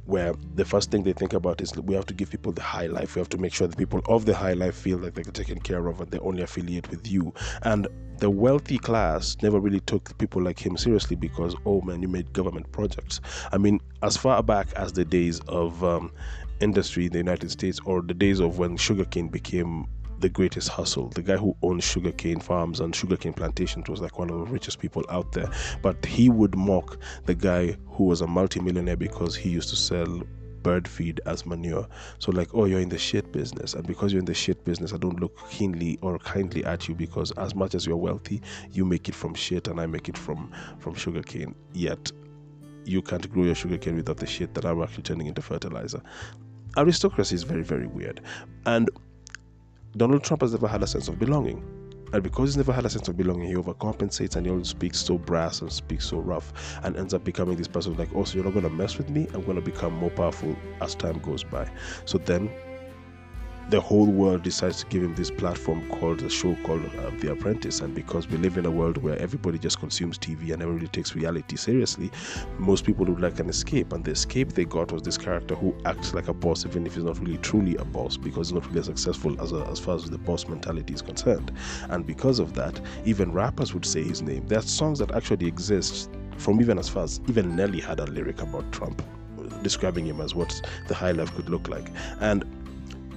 where 0.06 0.34
the 0.54 0.66
first 0.66 0.92
thing 0.92 1.04
they 1.04 1.14
think 1.14 1.34
about 1.34 1.62
is 1.62 1.76
we 1.78 1.96
have 1.96 2.06
to 2.06 2.14
give 2.14 2.30
people 2.30 2.52
the 2.52 2.62
high 2.62 2.86
life. 2.86 3.16
We 3.16 3.20
have 3.20 3.30
to 3.30 3.40
make 3.40 3.54
sure 3.54 3.68
the 3.68 3.76
people 3.76 4.02
of 4.08 4.26
the 4.26 4.36
high 4.36 4.54
life 4.54 4.76
feel 4.76 5.00
like 5.00 5.16
they're 5.16 5.24
taken 5.24 5.60
care 5.60 5.88
of 5.88 6.00
and 6.00 6.12
they 6.12 6.20
only 6.20 6.44
affiliate 6.44 6.90
with 6.92 7.08
you. 7.08 7.34
And 7.64 7.88
the 8.20 8.30
wealthy 8.30 8.78
class 8.78 9.38
never 9.42 9.60
really 9.60 9.80
took 9.80 10.16
people 10.20 10.44
like 10.44 10.64
him 10.64 10.78
seriously 10.78 11.16
because 11.16 11.56
oh 11.66 11.82
man 11.82 12.04
you 12.04 12.08
made 12.08 12.32
government 12.34 12.72
projects. 12.72 13.20
I 13.52 13.58
mean 13.58 13.80
as 14.04 14.16
far 14.16 14.44
back 14.44 14.72
as 14.74 14.94
the 14.94 15.06
days 15.06 15.40
of 15.48 15.84
um, 15.84 16.12
industry 16.60 17.06
in 17.06 17.12
the 17.14 17.18
united 17.18 17.50
states 17.50 17.80
or 17.86 18.02
the 18.02 18.14
days 18.14 18.40
of 18.40 18.60
when 18.60 18.76
sugarcane 18.78 19.30
became 19.30 19.88
the 20.20 20.30
greatest 20.30 20.70
hustle. 20.70 21.10
The 21.10 21.22
guy 21.22 21.38
who 21.38 21.56
owned 21.62 21.84
sugarcane 21.84 22.40
farms 22.40 22.80
and 22.80 22.96
sugarcane 22.96 23.34
plantations 23.34 23.90
was 23.90 24.02
like 24.02 24.20
one 24.20 24.30
of 24.30 24.38
the 24.40 24.46
richest 24.46 24.80
people 24.80 25.04
out 25.10 25.32
there. 25.32 25.50
But 25.82 26.06
he 26.06 26.30
would 26.30 26.56
mock 26.56 26.98
the 27.26 27.36
guy 27.36 27.78
who 27.88 28.06
was 28.06 28.22
a 28.22 28.28
multimillionaire 28.28 28.98
because 28.98 29.36
he 29.36 29.50
used 29.50 29.70
to 29.70 29.76
sell 29.76 30.22
bird 30.62 30.88
feed 30.88 31.22
as 31.26 31.46
manure. 31.46 31.88
So 32.20 32.32
like, 32.32 32.54
oh, 32.54 32.66
you're 32.66 32.80
in 32.80 32.90
the 32.90 32.98
shit 32.98 33.32
business, 33.32 33.74
and 33.74 33.88
because 33.88 34.12
you're 34.12 34.20
in 34.20 34.26
the 34.26 34.34
shit 34.34 34.64
business, 34.66 34.94
I 34.94 34.98
don't 34.98 35.20
look 35.20 35.50
keenly 35.50 35.98
or 36.02 36.20
kindly 36.20 36.66
at 36.66 36.88
you 36.88 36.96
because 36.96 37.32
as 37.32 37.56
much 37.56 37.76
as 37.76 37.86
you're 37.86 37.98
wealthy, 37.98 38.42
you 38.72 38.86
make 38.86 39.10
it 39.10 39.16
from 39.16 39.34
shit, 39.34 39.68
and 39.68 39.80
I 39.80 39.86
make 39.86 40.10
it 40.10 40.18
from 40.18 40.52
from 40.80 40.96
sugarcane. 40.96 41.56
Yet, 41.74 42.12
you 42.86 43.02
can't 43.02 43.30
grow 43.32 43.44
your 43.44 43.56
sugarcane 43.56 43.96
without 43.96 44.18
the 44.18 44.28
shit 44.28 44.54
that 44.56 44.66
I'm 44.66 44.82
actually 44.82 45.04
turning 45.04 45.28
into 45.28 45.42
fertilizer. 45.42 46.02
Aristocracy 46.78 47.36
is 47.36 47.44
very 47.44 47.64
very 47.64 47.88
weird, 47.88 48.22
and 48.66 48.90
Donald 49.98 50.24
Trump 50.24 50.42
has 50.42 50.52
never 50.52 50.68
had 50.68 50.84
a 50.84 50.88
sense 50.88 51.08
of 51.08 51.18
belonging. 51.18 51.64
And 52.12 52.24
because 52.24 52.50
he's 52.50 52.58
never 52.58 52.74
had 52.74 52.86
a 52.86 52.90
sense 52.90 53.08
of 53.08 53.18
belonging, 53.18 53.48
he 53.48 53.56
overcompensates 53.56 54.36
and 54.36 54.46
he 54.46 54.52
always 54.52 54.70
speaks 54.70 55.00
so 55.00 55.18
brass 55.18 55.62
and 55.62 55.72
speaks 55.72 56.06
so 56.06 56.18
rough 56.20 56.54
and 56.84 56.96
ends 56.98 57.14
up 57.14 57.24
becoming 57.24 57.56
this 57.56 57.68
person 57.68 57.96
like, 57.98 58.10
oh, 58.16 58.24
so 58.24 58.36
you're 58.36 58.46
not 58.46 58.54
going 58.54 58.64
to 58.64 58.70
mess 58.70 58.98
with 58.98 59.10
me? 59.10 59.28
I'm 59.34 59.44
going 59.44 59.56
to 59.56 59.62
become 59.62 59.94
more 59.94 60.10
powerful 60.10 60.56
as 60.82 60.96
time 60.96 61.20
goes 61.20 61.44
by. 61.44 61.70
So 62.06 62.18
then 62.18 62.52
the 63.70 63.80
whole 63.80 64.08
world 64.08 64.42
decides 64.42 64.80
to 64.80 64.86
give 64.88 65.04
him 65.04 65.14
this 65.14 65.30
platform 65.30 65.88
called 65.90 66.24
a 66.24 66.30
show 66.30 66.56
called 66.64 66.84
uh, 66.86 67.12
The 67.20 67.32
Apprentice. 67.32 67.82
And 67.82 67.94
because 67.94 68.28
we 68.28 68.38
live 68.38 68.58
in 68.58 68.66
a 68.66 68.72
world 68.72 68.98
where 68.98 69.18
everybody 69.20 69.60
just 69.60 69.80
consumes 69.80 70.18
TV 70.18 70.52
and 70.52 70.64
everybody 70.64 70.88
takes 70.88 71.14
reality 71.14 71.56
seriously, 71.56 72.10
most 72.58 72.84
people 72.84 73.06
would 73.06 73.22
like 73.22 73.40
an 73.40 73.48
escape. 73.48 73.94
And 73.94 74.04
the 74.04 74.12
escape 74.12 74.54
they 74.54 74.66
got 74.66 74.92
was 74.92 75.04
this 75.04 75.20
character 75.20 75.54
who 75.54 75.76
acts 75.86 76.16
like 76.16 76.30
a 76.30 76.34
boss, 76.34 76.66
even 76.66 76.88
if 76.88 76.96
he's 76.96 77.04
not 77.04 77.20
really 77.20 77.38
truly 77.38 77.76
a 77.76 77.86
boss, 77.86 78.18
because 78.18 78.48
he's 78.48 78.56
not 78.56 78.66
really 78.68 78.80
as 78.80 78.88
successful 78.88 79.40
as, 79.40 79.52
a, 79.52 79.64
as 79.68 79.80
far 79.80 79.96
as 79.96 80.10
the 80.10 80.18
boss 80.18 80.48
mentality 80.48 80.94
is 80.96 81.04
concerned. 81.04 81.52
And 81.90 82.08
because 82.08 82.40
of 82.40 82.56
that, 82.56 82.82
even 83.06 83.32
rappers 83.32 83.76
would 83.76 83.86
say 83.86 84.02
his 84.02 84.24
name. 84.24 84.48
There 84.48 84.58
are 84.58 84.64
songs 84.64 84.98
that 84.98 85.12
actually 85.12 85.46
exist 85.46 86.10
from 86.38 86.60
even 86.60 86.80
as 86.80 86.90
far 86.90 87.04
as 87.04 87.22
even 87.28 87.56
Nelly 87.56 87.82
had 87.82 88.00
a 88.00 88.06
lyric 88.06 88.42
about 88.42 88.72
Trump 88.72 89.04
describing 89.62 90.06
him 90.06 90.22
as 90.22 90.36
what 90.36 90.62
the 90.88 90.94
high 90.94 91.12
life 91.12 91.34
could 91.36 91.50
look 91.50 91.68
like. 91.68 91.92
And 92.20 92.46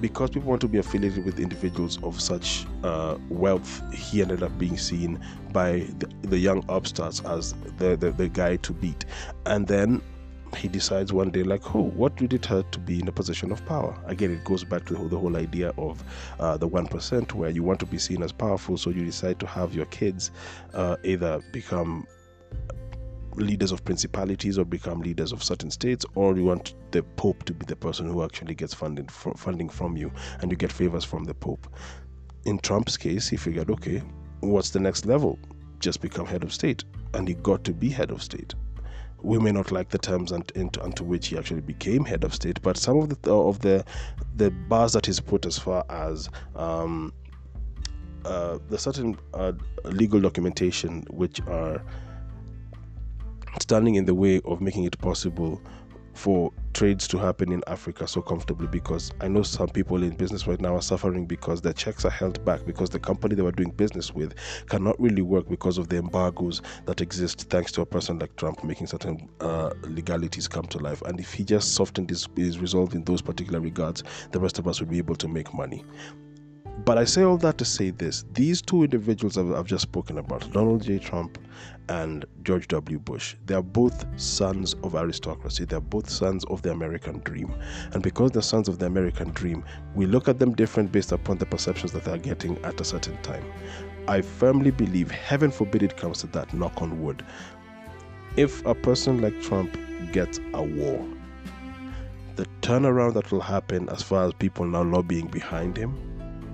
because 0.03 0.29
people 0.29 0.49
want 0.49 0.59
to 0.59 0.67
be 0.67 0.79
affiliated 0.79 1.23
with 1.23 1.39
individuals 1.39 1.97
of 2.03 2.19
such 2.19 2.65
uh, 2.83 3.17
wealth, 3.29 3.81
he 3.93 4.21
ended 4.21 4.43
up 4.43 4.55
being 4.59 4.77
seen 4.77 5.17
by 5.53 5.87
the, 5.99 6.09
the 6.23 6.37
young 6.37 6.61
upstarts 6.67 7.21
as 7.21 7.53
the, 7.77 7.95
the, 7.95 8.11
the 8.11 8.27
guy 8.27 8.57
to 8.57 8.73
beat. 8.73 9.05
And 9.45 9.65
then 9.65 10.01
he 10.57 10.67
decides 10.67 11.13
one 11.13 11.31
day, 11.31 11.43
like, 11.43 11.73
oh, 11.73 11.83
what 11.83 12.19
would 12.19 12.33
it 12.33 12.45
hurt 12.45 12.69
to 12.73 12.79
be 12.79 12.99
in 12.99 13.07
a 13.07 13.13
position 13.13 13.49
of 13.49 13.65
power? 13.65 13.97
Again, 14.05 14.31
it 14.31 14.43
goes 14.43 14.65
back 14.65 14.83
to 14.87 14.93
the 14.93 15.17
whole 15.17 15.37
idea 15.37 15.71
of 15.77 16.03
uh, 16.37 16.57
the 16.57 16.67
1%, 16.67 17.31
where 17.31 17.49
you 17.49 17.63
want 17.63 17.79
to 17.79 17.85
be 17.85 17.97
seen 17.97 18.23
as 18.23 18.33
powerful, 18.33 18.75
so 18.75 18.89
you 18.89 19.05
decide 19.05 19.39
to 19.39 19.47
have 19.47 19.73
your 19.73 19.85
kids 19.85 20.31
uh, 20.73 20.97
either 21.05 21.41
become 21.53 22.05
leaders 23.35 23.71
of 23.71 23.83
principalities 23.83 24.57
or 24.57 24.65
become 24.65 25.01
leaders 25.01 25.31
of 25.31 25.43
certain 25.43 25.71
states, 25.71 26.05
or 26.15 26.35
you 26.35 26.43
want 26.43 26.75
the 26.91 27.03
Pope 27.03 27.43
to 27.45 27.53
be 27.53 27.65
the 27.65 27.75
person 27.75 28.07
who 28.09 28.23
actually 28.23 28.55
gets 28.55 28.73
funding 28.73 29.07
funding 29.07 29.69
from 29.69 29.97
you, 29.97 30.11
and 30.41 30.51
you 30.51 30.57
get 30.57 30.71
favors 30.71 31.03
from 31.03 31.23
the 31.23 31.33
Pope. 31.33 31.67
In 32.45 32.59
Trump's 32.59 32.97
case, 32.97 33.27
he 33.29 33.37
figured, 33.37 33.69
okay, 33.69 34.01
what's 34.41 34.71
the 34.71 34.79
next 34.79 35.05
level? 35.05 35.39
Just 35.79 36.01
become 36.01 36.25
head 36.25 36.43
of 36.43 36.53
state, 36.53 36.83
and 37.13 37.27
he 37.27 37.33
got 37.35 37.63
to 37.63 37.73
be 37.73 37.89
head 37.89 38.11
of 38.11 38.21
state. 38.21 38.53
We 39.21 39.39
may 39.39 39.51
not 39.51 39.71
like 39.71 39.89
the 39.89 39.97
terms 39.97 40.33
unto, 40.33 40.81
unto 40.81 41.03
which 41.05 41.27
he 41.27 41.37
actually 41.37 41.61
became 41.61 42.03
head 42.03 42.25
of 42.25 42.33
state, 42.33 42.61
but 42.61 42.77
some 42.77 42.97
of 42.99 43.21
the 43.21 43.33
of 43.33 43.59
the 43.59 43.85
the 44.35 44.51
bars 44.51 44.93
that 44.93 45.05
he's 45.05 45.19
put 45.19 45.45
as 45.45 45.57
far 45.57 45.85
as 45.89 46.29
um, 46.55 47.13
uh, 48.25 48.59
the 48.69 48.77
certain 48.77 49.17
uh, 49.33 49.53
legal 49.85 50.19
documentation 50.19 51.05
which 51.09 51.41
are 51.47 51.81
standing 53.59 53.95
in 53.95 54.05
the 54.05 54.15
way 54.15 54.41
of 54.45 54.61
making 54.61 54.83
it 54.83 54.97
possible 54.99 55.61
for 56.13 56.51
trades 56.73 57.07
to 57.07 57.17
happen 57.17 57.51
in 57.51 57.63
Africa 57.67 58.07
so 58.07 58.21
comfortably 58.21 58.67
because 58.67 59.11
I 59.21 59.27
know 59.27 59.43
some 59.43 59.69
people 59.69 60.01
in 60.03 60.15
business 60.15 60.47
right 60.47 60.59
now 60.59 60.75
are 60.75 60.81
suffering 60.81 61.25
because 61.25 61.61
their 61.61 61.73
checks 61.73 62.05
are 62.05 62.09
held 62.09 62.43
back 62.45 62.65
because 62.65 62.89
the 62.89 62.99
company 62.99 63.35
they 63.35 63.41
were 63.41 63.51
doing 63.51 63.71
business 63.71 64.13
with 64.13 64.35
cannot 64.67 64.99
really 64.99 65.21
work 65.21 65.49
because 65.49 65.77
of 65.77 65.89
the 65.89 65.97
embargoes 65.97 66.61
that 66.85 67.01
exist 67.01 67.49
thanks 67.49 67.71
to 67.73 67.81
a 67.81 67.85
person 67.85 68.19
like 68.19 68.35
Trump 68.35 68.63
making 68.63 68.87
certain 68.87 69.29
uh, 69.39 69.71
legalities 69.83 70.47
come 70.47 70.65
to 70.65 70.77
life. 70.79 71.01
And 71.03 71.19
if 71.19 71.33
he 71.33 71.43
just 71.43 71.73
softened 71.73 72.09
his, 72.09 72.27
his 72.35 72.59
resolve 72.59 72.93
in 72.93 73.03
those 73.03 73.21
particular 73.21 73.59
regards, 73.59 74.03
the 74.31 74.39
rest 74.39 74.59
of 74.59 74.67
us 74.67 74.79
would 74.79 74.89
be 74.89 74.97
able 74.97 75.15
to 75.15 75.27
make 75.27 75.53
money. 75.53 75.83
But 76.79 76.97
I 76.97 77.05
say 77.05 77.21
all 77.23 77.37
that 77.37 77.57
to 77.59 77.65
say 77.65 77.91
this 77.91 78.25
these 78.33 78.61
two 78.61 78.83
individuals 78.83 79.37
I've, 79.37 79.51
I've, 79.53 79.65
just 79.65 79.83
spoken 79.83 80.17
about, 80.17 80.51
Donald 80.51 80.81
J. 80.81 80.99
Trump 80.99 81.37
and 81.87 82.25
George 82.43 82.67
W. 82.69 82.99
Bush, 82.99 83.35
they 83.45 83.55
are 83.55 83.61
both 83.61 84.05
sons 84.19 84.73
of 84.83 84.95
aristocracy. 84.95 85.65
They're 85.65 85.79
both 85.79 86.09
sons 86.09 86.43
of 86.45 86.61
the 86.61 86.71
American 86.71 87.19
dream. 87.19 87.53
And 87.93 88.01
because 88.01 88.31
they're 88.31 88.41
sons 88.41 88.67
of 88.67 88.79
the 88.79 88.85
American 88.85 89.29
dream, 89.31 89.63
we 89.95 90.07
look 90.07 90.27
at 90.27 90.39
them 90.39 90.53
different 90.53 90.91
based 90.91 91.11
upon 91.11 91.37
the 91.37 91.45
perceptions 91.45 91.91
that 91.93 92.03
they're 92.03 92.17
getting 92.17 92.57
at 92.65 92.81
a 92.81 92.83
certain 92.83 93.17
time. 93.21 93.45
I 94.07 94.21
firmly 94.21 94.71
believe, 94.71 95.09
heaven 95.11 95.51
forbid 95.51 95.83
it 95.83 95.95
comes 95.95 96.19
to 96.19 96.27
that, 96.27 96.53
knock 96.53 96.81
on 96.81 97.01
wood, 97.01 97.23
if 98.35 98.65
a 98.65 98.75
person 98.75 99.21
like 99.21 99.39
Trump 99.41 99.77
gets 100.11 100.39
a 100.53 100.63
war, 100.63 101.07
the 102.35 102.47
turnaround 102.61 103.13
that 103.13 103.31
will 103.31 103.41
happen 103.41 103.87
as 103.89 104.01
far 104.01 104.25
as 104.25 104.33
people 104.33 104.65
now 104.65 104.83
lobbying 104.83 105.27
behind 105.27 105.77
him 105.77 106.12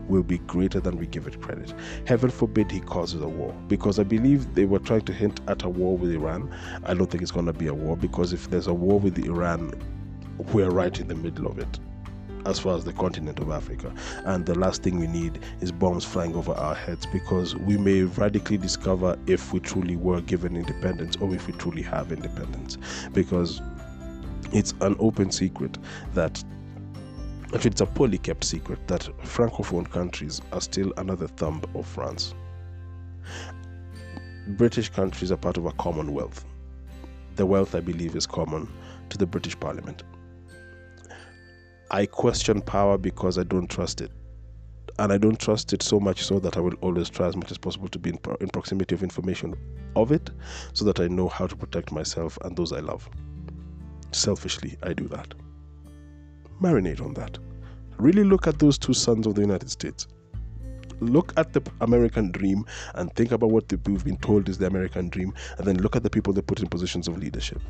will 0.10 0.24
be 0.24 0.40
greater 0.40 0.80
than 0.80 0.98
we 0.98 1.08
give 1.08 1.28
it 1.28 1.42
credit. 1.42 1.74
Heaven 2.06 2.30
forbid 2.30 2.72
he 2.72 2.82
causes 2.82 3.22
a 3.22 3.28
war, 3.28 3.56
because 3.68 4.00
I 4.00 4.04
believe 4.04 4.56
they 4.56 4.66
were 4.66 4.80
trying 4.80 5.02
to 5.02 5.14
hint 5.14 5.40
at 5.48 5.64
a 5.64 5.70
war 5.70 5.98
with 5.98 6.12
Iran. 6.12 6.54
I 6.84 6.94
don't 6.94 7.10
think 7.10 7.22
it's 7.22 7.32
going 7.32 7.46
to 7.46 7.54
be 7.54 7.68
a 7.68 7.74
war, 7.74 7.96
because 7.96 8.34
if 8.34 8.50
there's 8.50 8.68
a 8.68 8.74
war 8.74 9.00
with 9.00 9.18
Iran, 9.20 9.74
we're 10.54 10.72
right 10.72 11.00
in 11.00 11.08
the 11.08 11.16
middle 11.16 11.48
of 11.48 11.60
it 11.60 11.80
as 12.46 12.58
far 12.58 12.78
as 12.78 12.86
the 12.86 12.94
continent 12.94 13.40
of 13.40 13.52
Africa. 13.52 13.94
And 14.26 14.46
the 14.46 14.58
last 14.58 14.84
thing 14.84 15.00
we 15.00 15.08
need 15.08 15.40
is 15.62 15.72
bombs 15.72 16.06
flying 16.06 16.36
over 16.36 16.54
our 16.54 16.76
heads 16.76 17.06
because 17.06 17.56
we 17.56 17.78
may 17.78 18.04
radically 18.04 18.58
discover 18.58 19.18
if 19.28 19.52
we 19.54 19.60
truly 19.60 19.96
were 19.96 20.22
given 20.22 20.56
independence 20.56 21.18
or 21.18 21.34
if 21.34 21.48
we 21.48 21.54
truly 21.54 21.82
have 21.82 22.12
independence. 22.12 22.78
Because 23.14 23.62
it's 24.54 24.74
an 24.82 24.96
open 25.00 25.32
secret 25.32 25.78
that 26.14 26.44
Actually, 27.52 27.72
it's 27.72 27.82
a 27.82 27.86
poorly 27.88 28.20
kept 28.20 28.44
secret 28.44 28.88
that 28.88 29.10
francophone 29.24 29.90
countries 29.90 30.40
are 30.52 30.62
still 30.62 30.94
another 30.98 31.28
thumb 31.28 31.64
of 31.74 31.88
France. 31.88 32.36
British 34.50 34.90
countries 34.90 35.32
are 35.32 35.38
part 35.38 35.58
of 35.58 35.66
a 35.66 35.72
commonwealth. 35.74 36.46
The 37.38 37.48
wealth, 37.48 37.74
I 37.74 37.80
believe, 37.80 38.16
is 38.16 38.28
common 38.28 38.72
to 39.10 39.18
the 39.18 39.26
British 39.26 39.60
Parliament. 39.60 40.04
I 41.90 42.06
question 42.06 42.62
power 42.62 43.00
because 43.00 43.40
I 43.40 43.44
don't 43.44 43.68
trust 43.68 44.00
it. 44.02 44.12
And 45.00 45.12
I 45.12 45.18
don't 45.18 45.40
trust 45.40 45.74
it 45.74 45.82
so 45.82 46.00
much 46.00 46.26
so 46.26 46.38
that 46.40 46.56
I 46.56 46.60
will 46.60 46.76
always 46.82 47.10
try 47.10 47.28
as 47.28 47.36
much 47.36 47.50
as 47.50 47.58
possible 47.58 47.88
to 47.88 47.98
be 47.98 48.12
in, 48.12 48.18
pro- 48.18 48.36
in 48.36 48.50
proximity 48.50 48.94
of 48.94 49.02
information 49.02 49.56
of 49.96 50.12
it 50.12 50.30
so 50.74 50.86
that 50.86 51.00
I 51.00 51.08
know 51.08 51.28
how 51.28 51.48
to 51.48 51.56
protect 51.56 51.92
myself 51.92 52.38
and 52.44 52.56
those 52.56 52.74
I 52.74 52.80
love. 52.80 53.10
Selfishly, 54.12 54.78
I 54.84 54.94
do 54.94 55.08
that 55.08 55.34
marinate 56.62 57.02
on 57.02 57.14
that. 57.16 57.38
Really 57.98 58.24
look 58.24 58.48
at 58.48 58.60
those 58.60 58.78
two 58.78 58.94
sons 58.94 59.28
of 59.28 59.36
the 59.36 59.42
United 59.42 59.70
States. 59.70 60.08
Look 61.02 61.34
at 61.38 61.54
the 61.54 61.62
American 61.82 62.32
dream 62.32 62.66
and 62.96 63.14
think 63.16 63.32
about 63.32 63.52
what 63.52 63.72
we've 63.86 64.04
been 64.04 64.18
told 64.18 64.50
is 64.50 64.58
the 64.58 64.68
American 64.68 65.10
dream, 65.10 65.34
and 65.58 65.66
then 65.66 65.78
look 65.78 65.96
at 65.96 66.04
the 66.04 66.10
people 66.10 66.34
they 66.34 66.42
put 66.42 66.60
in 66.60 66.68
positions 66.68 67.08
of 67.08 67.18
leadership. 67.18 67.62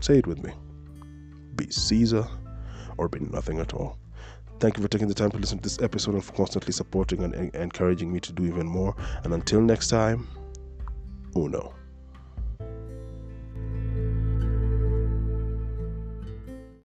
Say 0.00 0.18
it 0.18 0.26
with 0.26 0.42
me 0.42 0.52
be 1.60 1.70
Caesar 1.70 2.26
or 2.96 3.08
be 3.08 3.20
nothing 3.20 3.58
at 3.60 3.74
all. 3.74 3.98
Thank 4.58 4.76
you 4.76 4.82
for 4.82 4.88
taking 4.88 5.08
the 5.08 5.14
time 5.14 5.30
to 5.30 5.38
listen 5.38 5.58
to 5.58 5.62
this 5.62 5.80
episode 5.80 6.14
and 6.14 6.24
for 6.24 6.32
constantly 6.32 6.72
supporting 6.72 7.22
and 7.22 7.34
encouraging 7.54 8.12
me 8.12 8.20
to 8.20 8.32
do 8.32 8.44
even 8.44 8.66
more. 8.66 8.94
And 9.24 9.32
until 9.32 9.60
next 9.60 9.88
time, 9.88 10.28
uno. 11.36 11.74